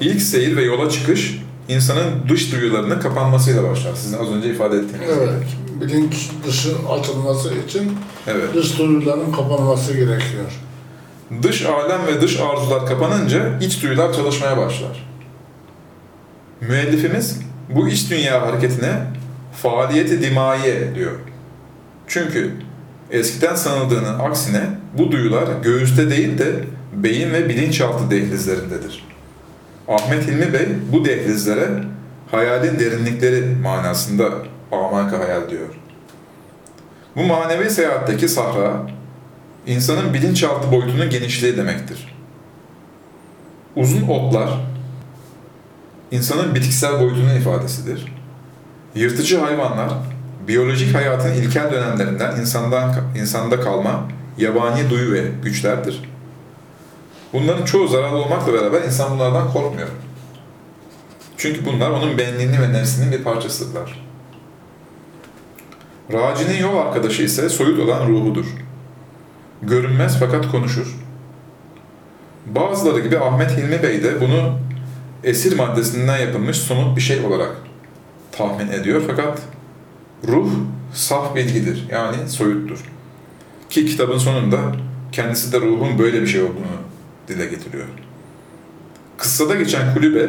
ilk 0.00 0.22
seyir 0.22 0.56
ve 0.56 0.62
yola 0.62 0.90
çıkış 0.90 1.38
insanın 1.68 2.28
dış 2.28 2.52
duyularının 2.52 3.00
kapanmasıyla 3.00 3.62
başlar. 3.70 3.94
Sizin 3.94 4.18
az 4.18 4.30
önce 4.32 4.50
ifade 4.50 4.76
ettiğiniz 4.76 5.00
gibi. 5.00 5.18
Evet. 5.22 5.42
Bilinç 5.80 6.30
dışı 6.46 6.70
açılması 6.90 7.54
için 7.68 7.92
Evet. 8.26 8.54
dış 8.54 8.78
duyuların 8.78 9.32
kapanması 9.32 9.92
gerekiyor. 9.92 10.52
Dış 11.42 11.66
alem 11.66 12.06
ve 12.06 12.20
dış 12.20 12.40
arzular 12.40 12.86
kapanınca 12.86 13.58
iç 13.58 13.82
duyular 13.82 14.14
çalışmaya 14.14 14.56
başlar. 14.56 15.06
Müellifimiz 16.60 17.40
bu 17.68 17.88
iç 17.88 18.10
dünya 18.10 18.42
hareketine 18.46 19.06
faaliyeti 19.62 20.22
dimaiye 20.22 20.94
diyor. 20.94 21.12
Çünkü 22.06 22.50
eskiden 23.12 23.54
sanıldığının 23.54 24.18
aksine 24.18 24.62
bu 24.98 25.12
duyular 25.12 25.48
göğüste 25.62 26.10
değil 26.10 26.38
de 26.38 26.64
beyin 26.92 27.32
ve 27.32 27.48
bilinçaltı 27.48 28.10
dehlizlerindedir. 28.10 29.04
Ahmet 29.88 30.26
Hilmi 30.26 30.52
Bey 30.52 30.68
bu 30.92 31.04
dehlizlere 31.04 31.68
hayalin 32.30 32.78
derinlikleri 32.78 33.56
manasında 33.62 34.24
amaka 34.72 35.18
hayal 35.18 35.50
diyor. 35.50 35.68
Bu 37.16 37.22
manevi 37.22 37.70
seyahatteki 37.70 38.28
sahra, 38.28 38.86
insanın 39.66 40.14
bilinçaltı 40.14 40.72
boyutunun 40.72 41.10
genişliği 41.10 41.56
demektir. 41.56 42.14
Uzun 43.76 44.08
otlar, 44.08 44.48
insanın 46.10 46.54
bitkisel 46.54 47.00
boyutunun 47.00 47.36
ifadesidir. 47.36 48.14
Yırtıcı 48.94 49.38
hayvanlar, 49.38 49.92
biyolojik 50.48 50.94
hayatın 50.94 51.32
ilkel 51.32 51.72
dönemlerinden 51.72 52.40
insandan, 52.40 52.94
insanda 53.20 53.60
kalma 53.60 54.08
yabani 54.38 54.90
duyu 54.90 55.12
ve 55.12 55.24
güçlerdir. 55.42 56.02
Bunların 57.32 57.64
çoğu 57.64 57.88
zararlı 57.88 58.16
olmakla 58.16 58.52
beraber 58.52 58.82
insan 58.82 59.10
bunlardan 59.10 59.52
korkmuyor. 59.52 59.88
Çünkü 61.36 61.66
bunlar 61.66 61.90
onun 61.90 62.18
benliğini 62.18 62.62
ve 62.62 62.72
nefsinin 62.72 63.12
bir 63.12 63.24
parçasıdırlar. 63.24 64.06
Racinin 66.12 66.58
yol 66.60 66.76
arkadaşı 66.76 67.22
ise 67.22 67.48
soyut 67.48 67.80
olan 67.80 68.08
ruhudur. 68.08 68.46
Görünmez 69.62 70.16
fakat 70.20 70.50
konuşur. 70.50 70.96
Bazıları 72.46 73.00
gibi 73.00 73.18
Ahmet 73.18 73.50
Hilmi 73.50 73.82
Bey 73.82 74.02
de 74.02 74.20
bunu 74.20 74.58
esir 75.24 75.56
maddesinden 75.56 76.18
yapılmış 76.18 76.56
somut 76.56 76.96
bir 76.96 77.02
şey 77.02 77.26
olarak 77.26 77.56
tahmin 78.32 78.68
ediyor. 78.68 79.02
Fakat 79.06 79.42
ruh 80.28 80.50
saf 80.94 81.36
bilgidir 81.36 81.84
yani 81.90 82.28
soyuttur. 82.28 82.78
Ki 83.70 83.86
kitabın 83.86 84.18
sonunda 84.18 84.58
kendisi 85.12 85.52
de 85.52 85.60
ruhun 85.60 85.98
böyle 85.98 86.22
bir 86.22 86.26
şey 86.26 86.42
olduğunu 86.42 86.76
dile 87.28 87.46
getiriyor. 87.46 87.86
Kıssada 89.18 89.54
geçen 89.54 89.94
kulübe 89.94 90.26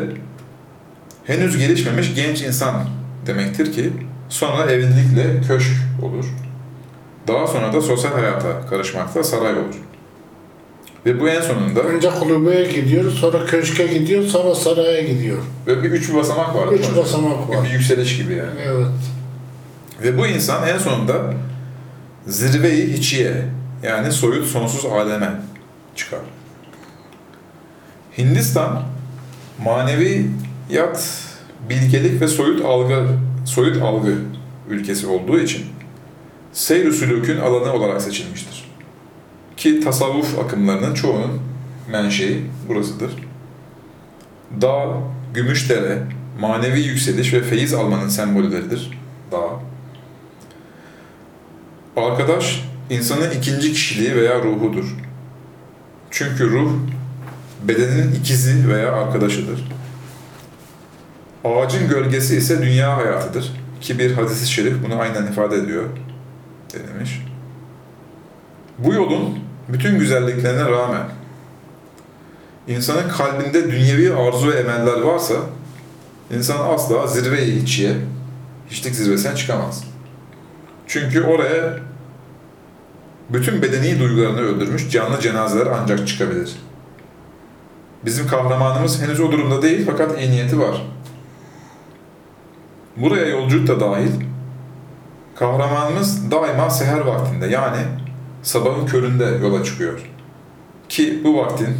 henüz 1.25 1.57
gelişmemiş 1.57 2.15
genç 2.15 2.41
insan 2.41 2.75
demektir 3.25 3.73
ki 3.73 3.89
sonra 4.29 4.71
evlilikle 4.71 5.41
köşk 5.47 5.71
olur. 6.01 6.25
Daha 7.27 7.47
sonra 7.47 7.73
da 7.73 7.81
sosyal 7.81 8.11
hayata 8.11 8.65
karışmakta 8.69 9.23
saray 9.23 9.53
olur. 9.53 9.75
Ve 11.05 11.19
bu 11.19 11.29
en 11.29 11.41
sonunda 11.41 11.79
Önce 11.79 12.09
kulübeye 12.09 12.71
gidiyor, 12.71 13.11
sonra 13.11 13.45
köşke 13.45 13.87
gidiyor, 13.87 14.23
sonra 14.23 14.55
saraya 14.55 15.01
gidiyor. 15.01 15.37
böyle 15.67 15.83
bir 15.83 15.91
üç 15.91 16.13
basamak 16.13 16.55
var. 16.55 16.67
Üç 16.67 16.85
basamak 16.97 17.49
var. 17.49 17.63
Bir 17.63 17.69
yükseliş 17.69 18.17
gibi 18.17 18.33
yani. 18.33 18.59
Evet. 18.67 18.87
Ve 20.03 20.17
bu 20.17 20.27
insan 20.27 20.67
en 20.67 20.77
sonunda 20.77 21.33
zirveyi 22.27 22.93
hiçiye 22.93 23.45
yani 23.83 24.11
soyut 24.11 24.47
sonsuz 24.47 24.85
aleme 24.85 25.31
çıkar. 25.95 26.19
Hindistan 28.17 28.83
maneviyat, 29.63 31.23
bilgelik 31.69 32.21
ve 32.21 32.27
soyut 32.27 32.65
algı 32.65 33.07
soyut 33.45 33.81
algı 33.83 34.15
ülkesi 34.69 35.07
olduğu 35.07 35.39
için 35.39 35.65
seyr 36.53 36.91
sülükün 36.91 37.37
alanı 37.37 37.73
olarak 37.73 38.01
seçilmiştir. 38.01 38.71
Ki 39.57 39.79
tasavvuf 39.79 40.39
akımlarının 40.39 40.93
çoğunun 40.93 41.41
menşei 41.91 42.41
burasıdır. 42.67 43.11
Dağ, 44.61 44.87
Gümüşdere, 45.33 46.03
manevi 46.39 46.79
yükseliş 46.79 47.33
ve 47.33 47.43
feyiz 47.43 47.73
almanın 47.73 48.07
sembolleridir. 48.07 48.91
Dağ. 49.31 49.72
Arkadaş, 51.97 52.69
insanın 52.89 53.31
ikinci 53.31 53.73
kişiliği 53.73 54.15
veya 54.15 54.43
ruhudur. 54.43 54.95
Çünkü 56.11 56.51
ruh, 56.51 56.71
bedenin 57.67 58.15
ikizi 58.15 58.69
veya 58.69 58.93
arkadaşıdır. 58.93 59.71
Ağacın 61.43 61.89
gölgesi 61.89 62.37
ise 62.37 62.61
dünya 62.61 62.97
hayatıdır. 62.97 63.53
Ki 63.81 63.99
bir 63.99 64.13
hadis-i 64.13 64.51
şerif 64.51 64.73
bunu 64.85 64.99
aynen 64.99 65.27
ifade 65.27 65.55
ediyor 65.55 65.83
denilmiş. 66.73 67.25
Bu 68.77 68.93
yolun 68.93 69.39
bütün 69.69 69.99
güzelliklerine 69.99 70.71
rağmen 70.71 71.03
insanın 72.67 73.09
kalbinde 73.09 73.71
dünyevi 73.71 74.13
arzu 74.13 74.47
ve 74.51 74.59
emeller 74.59 75.01
varsa 75.01 75.35
insan 76.31 76.73
asla 76.73 77.07
zirve-i 77.07 77.61
hiçlik 78.69 78.95
zirvesine 78.95 79.35
çıkamaz. 79.35 79.92
Çünkü 80.93 81.23
oraya 81.23 81.73
bütün 83.29 83.61
bedeni 83.61 83.99
duygularını 83.99 84.39
öldürmüş 84.39 84.89
canlı 84.89 85.19
cenazeler 85.19 85.67
ancak 85.81 86.07
çıkabilir. 86.07 86.55
Bizim 88.05 88.27
kahramanımız 88.27 89.01
henüz 89.01 89.19
o 89.19 89.31
durumda 89.31 89.61
değil 89.61 89.85
fakat 89.85 90.21
iyi 90.21 90.31
niyeti 90.31 90.59
var. 90.59 90.85
Buraya 92.97 93.27
yolculuk 93.27 93.67
da 93.67 93.79
dahil. 93.79 94.11
Kahramanımız 95.35 96.31
daima 96.31 96.69
seher 96.69 96.99
vaktinde 96.99 97.47
yani 97.47 97.81
sabahın 98.43 98.85
köründe 98.85 99.25
yola 99.25 99.63
çıkıyor. 99.63 99.99
Ki 100.89 101.21
bu 101.23 101.37
vaktin 101.37 101.77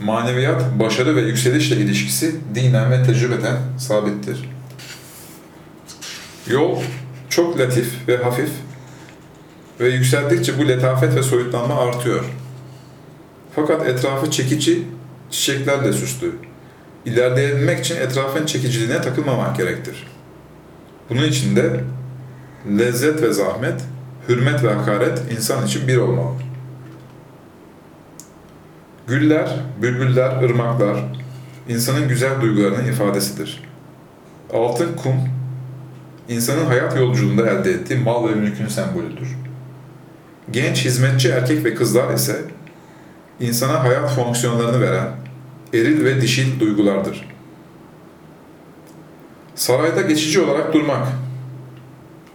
maneviyat, 0.00 0.62
başarı 0.80 1.16
ve 1.16 1.20
yükselişle 1.20 1.76
ilişkisi 1.76 2.36
dinen 2.54 2.90
ve 2.90 3.02
tecrübeden 3.02 3.56
sabittir. 3.78 4.50
Yol 6.46 6.78
çok 7.30 7.58
latif 7.58 8.08
ve 8.08 8.16
hafif 8.16 8.50
ve 9.80 9.88
yükseldikçe 9.88 10.58
bu 10.58 10.68
letafet 10.68 11.16
ve 11.16 11.22
soyutlanma 11.22 11.74
artıyor. 11.74 12.24
Fakat 13.56 13.86
etrafı 13.86 14.30
çekici 14.30 14.82
çiçeklerle 15.30 15.92
süslü. 15.92 16.32
İlerleyebilmek 17.04 17.78
için 17.78 17.96
etrafın 17.96 18.46
çekiciliğine 18.46 19.00
takılmamak 19.00 19.56
gerektir. 19.56 20.06
Bunun 21.10 21.22
için 21.22 21.56
de 21.56 21.84
lezzet 22.78 23.22
ve 23.22 23.32
zahmet, 23.32 23.80
hürmet 24.28 24.64
ve 24.64 24.74
hakaret 24.74 25.32
insan 25.32 25.66
için 25.66 25.88
bir 25.88 25.96
olmalı. 25.96 26.34
Güller, 29.06 29.56
bülbüller, 29.82 30.42
ırmaklar 30.42 30.96
insanın 31.68 32.08
güzel 32.08 32.40
duygularının 32.40 32.84
ifadesidir. 32.84 33.62
Altın 34.52 34.96
kum, 34.96 35.14
insanın 36.28 36.66
hayat 36.66 36.96
yolculuğunda 36.96 37.50
elde 37.50 37.70
ettiği 37.70 37.98
mal 37.98 38.28
ve 38.28 38.34
mülkün 38.34 38.68
sembolüdür. 38.68 39.28
Genç 40.50 40.84
hizmetçi 40.84 41.30
erkek 41.30 41.64
ve 41.64 41.74
kızlar 41.74 42.14
ise 42.14 42.44
insana 43.40 43.84
hayat 43.84 44.14
fonksiyonlarını 44.14 44.80
veren 44.80 45.08
eril 45.74 46.04
ve 46.04 46.20
dişil 46.20 46.60
duygulardır. 46.60 47.28
Sarayda 49.54 50.02
geçici 50.02 50.40
olarak 50.40 50.74
durmak, 50.74 51.06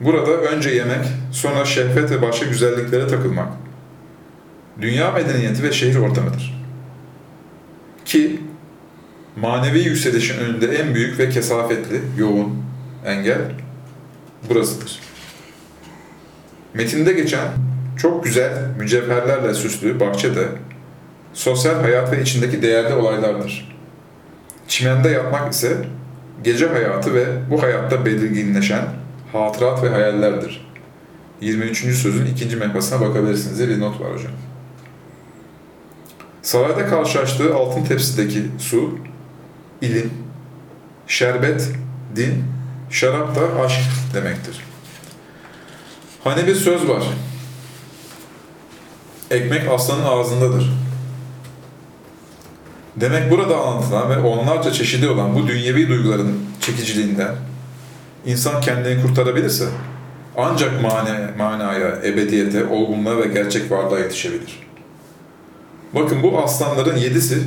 burada 0.01 0.31
önce 0.31 0.69
yemek, 0.69 1.05
sonra 1.31 1.65
şehvet 1.65 2.11
ve 2.11 2.21
başka 2.21 2.45
güzelliklere 2.45 3.07
takılmak, 3.07 3.47
dünya 4.81 5.11
medeniyeti 5.11 5.63
ve 5.63 5.71
şehir 5.71 5.95
ortamıdır. 5.95 6.65
Ki 8.05 8.39
manevi 9.35 9.79
yükselişin 9.79 10.39
önünde 10.39 10.65
en 10.65 10.95
büyük 10.95 11.19
ve 11.19 11.29
kesafetli, 11.29 12.01
yoğun 12.17 12.63
engel 13.05 13.41
burasıdır. 14.49 14.99
Metinde 16.73 17.13
geçen 17.13 17.47
çok 17.97 18.23
güzel 18.23 18.53
mücevherlerle 18.77 19.53
süslü 19.53 19.99
bahçede 19.99 20.47
sosyal 21.33 21.81
hayat 21.81 22.11
ve 22.11 22.21
içindeki 22.21 22.61
değerli 22.61 22.93
olaylardır. 22.93 23.75
Çimende 24.67 25.09
yatmak 25.09 25.53
ise 25.53 25.77
gece 26.43 26.67
hayatı 26.67 27.13
ve 27.13 27.25
bu 27.51 27.61
hayatta 27.61 28.05
belirginleşen 28.05 28.85
hatırat 29.31 29.83
ve 29.83 29.89
hayallerdir. 29.89 30.67
23. 31.41 31.77
sözün 31.77 32.25
ikinci 32.25 32.55
mehpasına 32.55 33.01
bakabilirsiniz 33.01 33.57
diye 33.57 33.69
bir 33.69 33.79
not 33.79 34.01
var 34.01 34.13
hocam. 34.13 34.31
Sarayda 36.41 36.85
karşılaştığı 36.85 37.55
altın 37.55 37.83
tepsideki 37.83 38.43
su, 38.57 38.99
ilim, 39.81 40.09
şerbet, 41.07 41.69
din, 42.15 42.43
şarap 42.95 43.35
da 43.35 43.61
aşk 43.61 43.79
demektir. 44.13 44.59
Hani 46.23 46.47
bir 46.47 46.55
söz 46.55 46.87
var. 46.89 47.03
Ekmek 49.31 49.69
aslanın 49.69 50.03
ağzındadır. 50.03 50.71
Demek 52.95 53.31
burada 53.31 53.57
anlatılan 53.57 54.09
ve 54.09 54.19
onlarca 54.19 54.71
çeşidi 54.71 55.07
olan 55.07 55.35
bu 55.35 55.47
dünyevi 55.47 55.87
duyguların 55.87 56.45
çekiciliğinden 56.61 57.35
insan 58.25 58.61
kendini 58.61 59.01
kurtarabilirse 59.01 59.65
ancak 60.37 60.81
mane, 60.81 61.31
manaya, 61.37 62.01
ebediyete, 62.03 62.65
olgunluğa 62.65 63.17
ve 63.17 63.27
gerçek 63.27 63.71
varlığa 63.71 63.99
yetişebilir. 63.99 64.59
Bakın 65.95 66.23
bu 66.23 66.43
aslanların 66.43 66.97
yedisi 66.97 67.43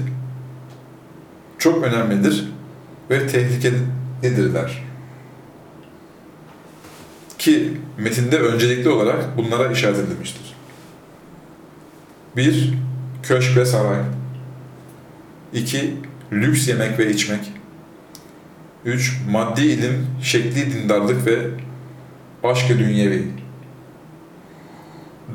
çok 1.58 1.84
önemlidir 1.84 2.52
ve 3.10 3.26
tehlikelidirler. 3.26 4.87
Ki 7.38 7.72
metinde 7.98 8.38
öncelikli 8.38 8.88
olarak 8.88 9.36
bunlara 9.36 9.72
işaret 9.72 9.98
edilmiştir. 9.98 10.54
1. 12.36 12.74
Köşk 13.22 13.56
ve 13.56 13.66
saray 13.66 14.00
2. 15.52 15.94
Lüks 16.32 16.68
yemek 16.68 16.98
ve 16.98 17.10
içmek 17.10 17.52
3. 18.84 19.20
Maddi 19.30 19.60
ilim, 19.60 20.06
şekli 20.22 20.72
dindarlık 20.72 21.26
ve 21.26 21.38
aşk-ı 22.44 22.78
dünyevi 22.78 23.28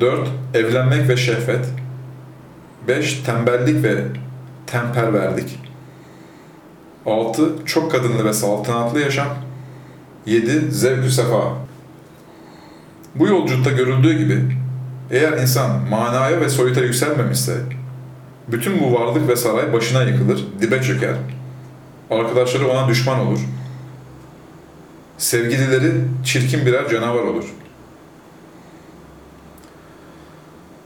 4. 0.00 0.28
Evlenmek 0.54 1.08
ve 1.08 1.16
şehvet 1.16 1.66
5. 2.88 3.22
Tembellik 3.22 3.82
ve 3.82 4.04
temperverlik 4.66 5.58
6. 7.06 7.52
Çok 7.66 7.92
kadınlı 7.92 8.24
ve 8.24 8.32
saltanatlı 8.32 9.00
yaşam. 9.00 9.28
7. 10.26 10.70
Zevk-ü 10.70 11.10
sefa. 11.10 11.64
Bu 13.14 13.26
yolculukta 13.26 13.70
görüldüğü 13.70 14.18
gibi 14.18 14.56
eğer 15.10 15.32
insan 15.32 15.88
manaya 15.90 16.40
ve 16.40 16.48
soyuta 16.48 16.80
yükselmemişse 16.80 17.56
bütün 18.48 18.80
bu 18.80 18.92
varlık 18.92 19.28
ve 19.28 19.36
saray 19.36 19.72
başına 19.72 20.02
yıkılır, 20.02 20.44
dibe 20.60 20.82
çöker. 20.82 21.14
Arkadaşları 22.10 22.68
ona 22.68 22.88
düşman 22.88 23.20
olur. 23.20 23.40
Sevgilileri 25.18 25.92
çirkin 26.24 26.66
birer 26.66 26.88
canavar 26.88 27.22
olur. 27.22 27.44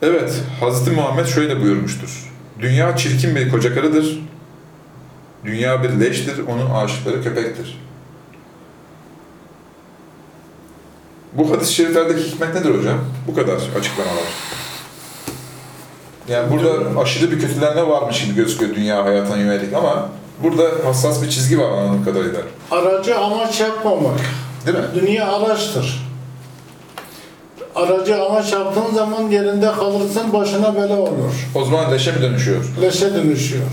Evet, 0.03 0.43
Hz. 0.61 0.89
Muhammed 0.89 1.27
şöyle 1.27 1.63
buyurmuştur. 1.63 2.33
Dünya 2.61 2.97
çirkin 2.97 3.37
bir 3.37 3.51
koca 3.51 3.75
karıdır. 3.75 4.21
Dünya 5.45 5.83
bir 5.83 5.91
leştir, 5.91 6.39
onun 6.47 6.71
aşıkları 6.71 7.23
köpektir. 7.23 7.88
Bu 11.33 11.51
hadis-i 11.51 11.75
şeriflerdeki 11.75 12.23
hikmet 12.23 12.55
nedir 12.55 12.79
hocam? 12.79 12.99
Bu 13.29 13.35
kadar 13.35 13.55
açıklamalar. 13.55 14.25
Yani 16.29 16.53
burada 16.53 17.01
aşırı 17.01 17.31
bir 17.31 17.41
kötülenme 17.41 17.87
varmış 17.89 18.25
gibi 18.25 18.35
gözüküyor 18.35 18.75
dünya 18.77 19.05
hayatına 19.05 19.37
yönelik 19.37 19.75
ama 19.75 20.09
burada 20.43 20.63
hassas 20.85 21.23
bir 21.23 21.29
çizgi 21.31 21.59
var 21.59 21.69
anladığım 21.69 22.05
kadarıyla. 22.05 22.41
Aracı 22.71 23.19
amaç 23.19 23.61
yapmamak. 23.61 24.21
Değil 24.67 24.79
mi? 24.79 24.85
Dünya 24.95 25.33
araçtır. 25.33 26.09
Aracı 27.75 28.23
amaç 28.23 28.53
yaptığın 28.53 28.95
zaman 28.95 29.23
yerinde 29.31 29.73
kalırsın, 29.73 30.33
başına 30.33 30.75
bela 30.77 30.97
olur. 30.97 31.49
O 31.55 31.65
zaman 31.65 31.93
leşe 31.93 32.13
mi 32.13 32.23
dönüşüyor? 32.23 32.65
Leşe 32.83 33.15
dönüşüyor. 33.15 33.65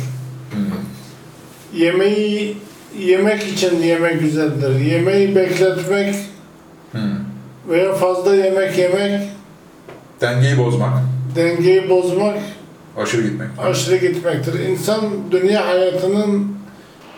Yemeği 1.73 2.57
yemek 2.99 3.43
için 3.43 3.81
yemek 3.83 4.19
güzeldir. 4.19 4.79
Yemeği 4.79 5.35
bekletmek 5.35 6.15
Hmm. 6.91 7.24
Veya 7.70 7.93
fazla 7.93 8.36
yemek 8.36 8.78
yemek, 8.78 9.22
Dengeyi 10.22 10.57
bozmak, 10.57 10.93
dengeyi 11.36 11.89
bozmak, 11.89 12.38
aşırı 12.97 13.22
gitmek. 13.22 13.47
aşırı 13.59 13.95
gitmektir. 13.97 14.59
İnsan 14.59 15.01
dünya 15.32 15.68
hayatının 15.68 16.57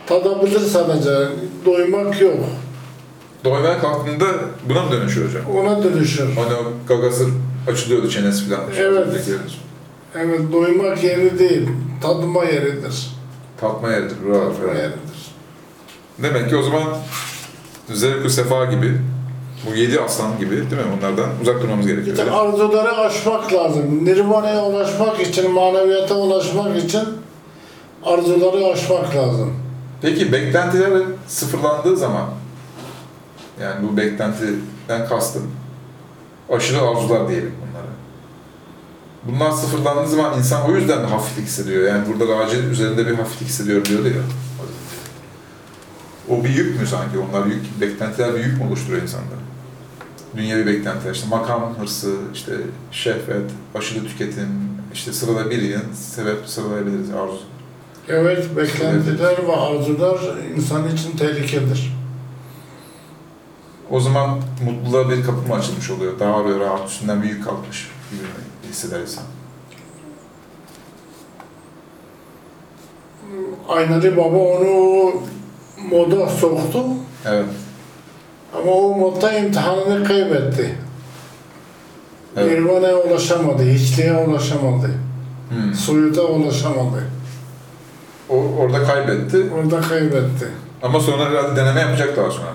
tadabilir 0.07 0.59
sadece. 0.59 1.27
Doymak 1.65 2.21
yok. 2.21 2.39
Doymaya 3.43 3.79
kalktığında 3.79 4.25
buna 4.69 4.83
mı 4.83 4.91
dönüşüyor 4.91 5.27
hocam? 5.29 5.43
Ona 5.55 5.83
dönüşür. 5.83 6.25
Hani 6.35 6.53
o 6.53 6.87
gagası 6.87 7.25
açılıyordu 7.71 8.09
çenesi 8.09 8.49
falan. 8.49 8.61
Evet. 8.77 9.07
Evet, 10.15 10.39
doymak 10.53 11.03
yeri 11.03 11.39
değil, 11.39 11.69
tadıma 12.01 12.45
yeridir. 12.45 13.07
Tatma 13.61 13.91
yeridir. 13.91 14.15
Bravo. 14.25 14.39
Tadıma 14.39 14.67
bravo. 14.67 14.77
yeridir. 14.77 14.97
Demek 16.23 16.49
ki 16.49 16.55
o 16.57 16.61
zaman 16.63 16.83
zevk 17.93 18.31
sefa 18.31 18.65
gibi, 18.65 18.97
bu 19.65 19.75
yedi 19.75 19.99
aslan 19.99 20.39
gibi 20.39 20.51
değil 20.51 20.71
mi? 20.71 20.87
Onlardan 20.97 21.29
uzak 21.41 21.61
durmamız 21.61 21.87
gerekiyor. 21.87 22.17
İşte 22.17 22.31
arzuları 22.31 22.97
aşmak 22.97 23.53
lazım. 23.53 24.05
Nirvana'ya 24.05 24.65
ulaşmak 24.65 25.19
için, 25.19 25.51
maneviyata 25.51 26.15
ulaşmak 26.15 26.83
için 26.83 27.03
arzuları 28.03 28.65
aşmak 28.65 29.15
lazım. 29.15 29.53
Peki 30.01 30.31
beklentiler 30.31 31.03
sıfırlandığı 31.27 31.97
zaman, 31.97 32.29
yani 33.61 33.87
bu 33.87 33.97
beklentiden 33.97 35.07
kastım, 35.09 35.51
aşırı 36.49 36.81
arzular 36.81 37.29
diyelim 37.29 37.53
bunlara. 37.61 37.87
Bunlar 39.23 39.51
sıfırlandığı 39.51 40.07
zaman 40.09 40.37
insan 40.37 40.69
o 40.69 40.75
yüzden 40.75 41.03
de 41.03 41.05
hafiflik 41.05 41.45
hissediyor. 41.45 41.87
Yani 41.87 42.03
burada 42.07 42.39
racil 42.39 42.71
üzerinde 42.71 43.07
bir 43.07 43.15
hafiflik 43.15 43.49
hissediyorum 43.49 43.85
diyordu 43.85 44.07
ya. 44.07 44.21
O 46.29 46.43
bir 46.43 46.49
yük 46.49 46.81
mü 46.81 46.87
sanki? 46.87 47.17
Onlar 47.29 47.45
yük, 47.45 47.81
beklentiler 47.81 48.33
bir 48.33 48.39
yük 48.39 48.61
oluşturuyor 48.67 49.01
insanda? 49.01 49.35
Dünyevi 50.35 50.65
beklentiler, 50.65 51.13
işte 51.13 51.27
makam 51.27 51.75
hırsı, 51.79 52.15
işte 52.33 52.51
şehvet, 52.91 53.51
aşırı 53.75 54.07
tüketim, 54.07 54.49
işte 54.93 55.13
sırada 55.13 55.49
bir 55.49 55.61
yıl 55.61 55.93
sebep 55.93 56.47
sıralayabiliriz 56.49 57.09
arzu. 57.09 57.39
Evet, 58.07 58.57
beklentiler 58.57 59.47
ve 59.47 59.55
arzular 59.55 60.19
insan 60.57 60.87
için 60.87 61.17
tehlikedir. 61.17 61.97
O 63.89 63.99
zaman 63.99 64.39
mutluluğa 64.65 65.09
bir 65.09 65.23
kapı 65.23 65.47
mı 65.47 65.55
açılmış 65.55 65.91
oluyor? 65.91 66.19
Daha 66.19 66.45
böyle 66.45 66.59
rahat 66.59 66.89
üstünden 66.89 67.23
bir 67.23 67.29
yük 67.29 67.43
kalkmış 67.43 67.91
gibi 68.11 68.21
hisseder 68.69 68.99
insan. 68.99 69.23
Aynali 73.69 74.17
Baba 74.17 74.37
onu 74.37 75.13
moda 75.91 76.29
soktu 76.29 76.83
Evet. 77.25 77.45
Ama 78.55 78.71
o 78.71 78.95
modda 78.97 79.33
imtihanını 79.33 80.03
kaybetti. 80.07 80.75
Evet. 82.37 82.51
Nirvana'ya 82.59 82.97
ulaşamadı, 82.97 83.63
hiçliğe 83.63 84.13
ulaşamadı, 84.15 84.89
Hmm. 85.49 85.73
suyuta 85.73 86.21
ulaşamadı. 86.21 87.03
O 88.29 88.35
orada 88.59 88.83
kaybetti 88.83 89.37
Orada 89.55 89.81
kaybetti. 89.81 90.47
ama 90.83 90.99
sonra 90.99 91.29
herhalde 91.29 91.55
deneme 91.55 91.79
yapacak 91.81 92.17
daha 92.17 92.31
sonra 92.31 92.47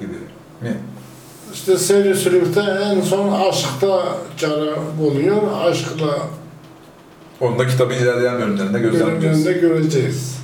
gibi. 0.00 0.12
Mi? 0.60 0.76
İşte 1.54 1.76
seyri 1.78 2.14
sülükte 2.14 2.60
en 2.60 3.00
son 3.00 3.32
aşkta 3.32 4.02
cara 4.38 4.74
buluyor. 5.00 5.42
Aşkla 5.64 6.18
Onu 7.40 7.58
da 7.58 7.66
kitabın 7.66 7.94
ilerleyen 7.94 8.38
bölümlerinde 8.38 8.78
gözlemleyeceğiz. 8.78 9.46
bölümlerinde 9.46 9.66
göreceğiz. 9.74 10.36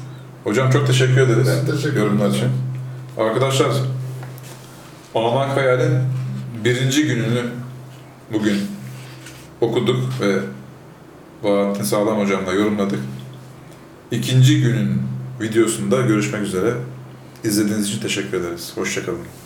Hocam 0.45 0.71
çok 0.71 0.87
teşekkür 0.87 1.19
ederiz 1.21 1.49
Ben 1.67 1.73
teşekkür 1.77 1.97
yorumlar 1.97 2.29
için. 2.31 2.49
Arkadaşlar, 3.19 3.69
Aman 5.27 5.55
Kayal'in 5.55 5.99
birinci 6.65 7.07
gününü 7.07 7.43
bugün 8.33 8.59
okuduk 9.61 10.21
ve 10.21 10.39
Bahattin 11.45 11.83
Sağlam 11.83 12.19
Hocam'la 12.19 12.53
yorumladık. 12.53 12.99
İkinci 14.11 14.61
günün 14.61 15.03
videosunda 15.41 16.01
görüşmek 16.01 16.43
üzere. 16.43 16.75
İzlediğiniz 17.45 17.89
için 17.89 18.01
teşekkür 18.01 18.41
ederiz. 18.41 18.73
Hoşçakalın. 18.75 19.19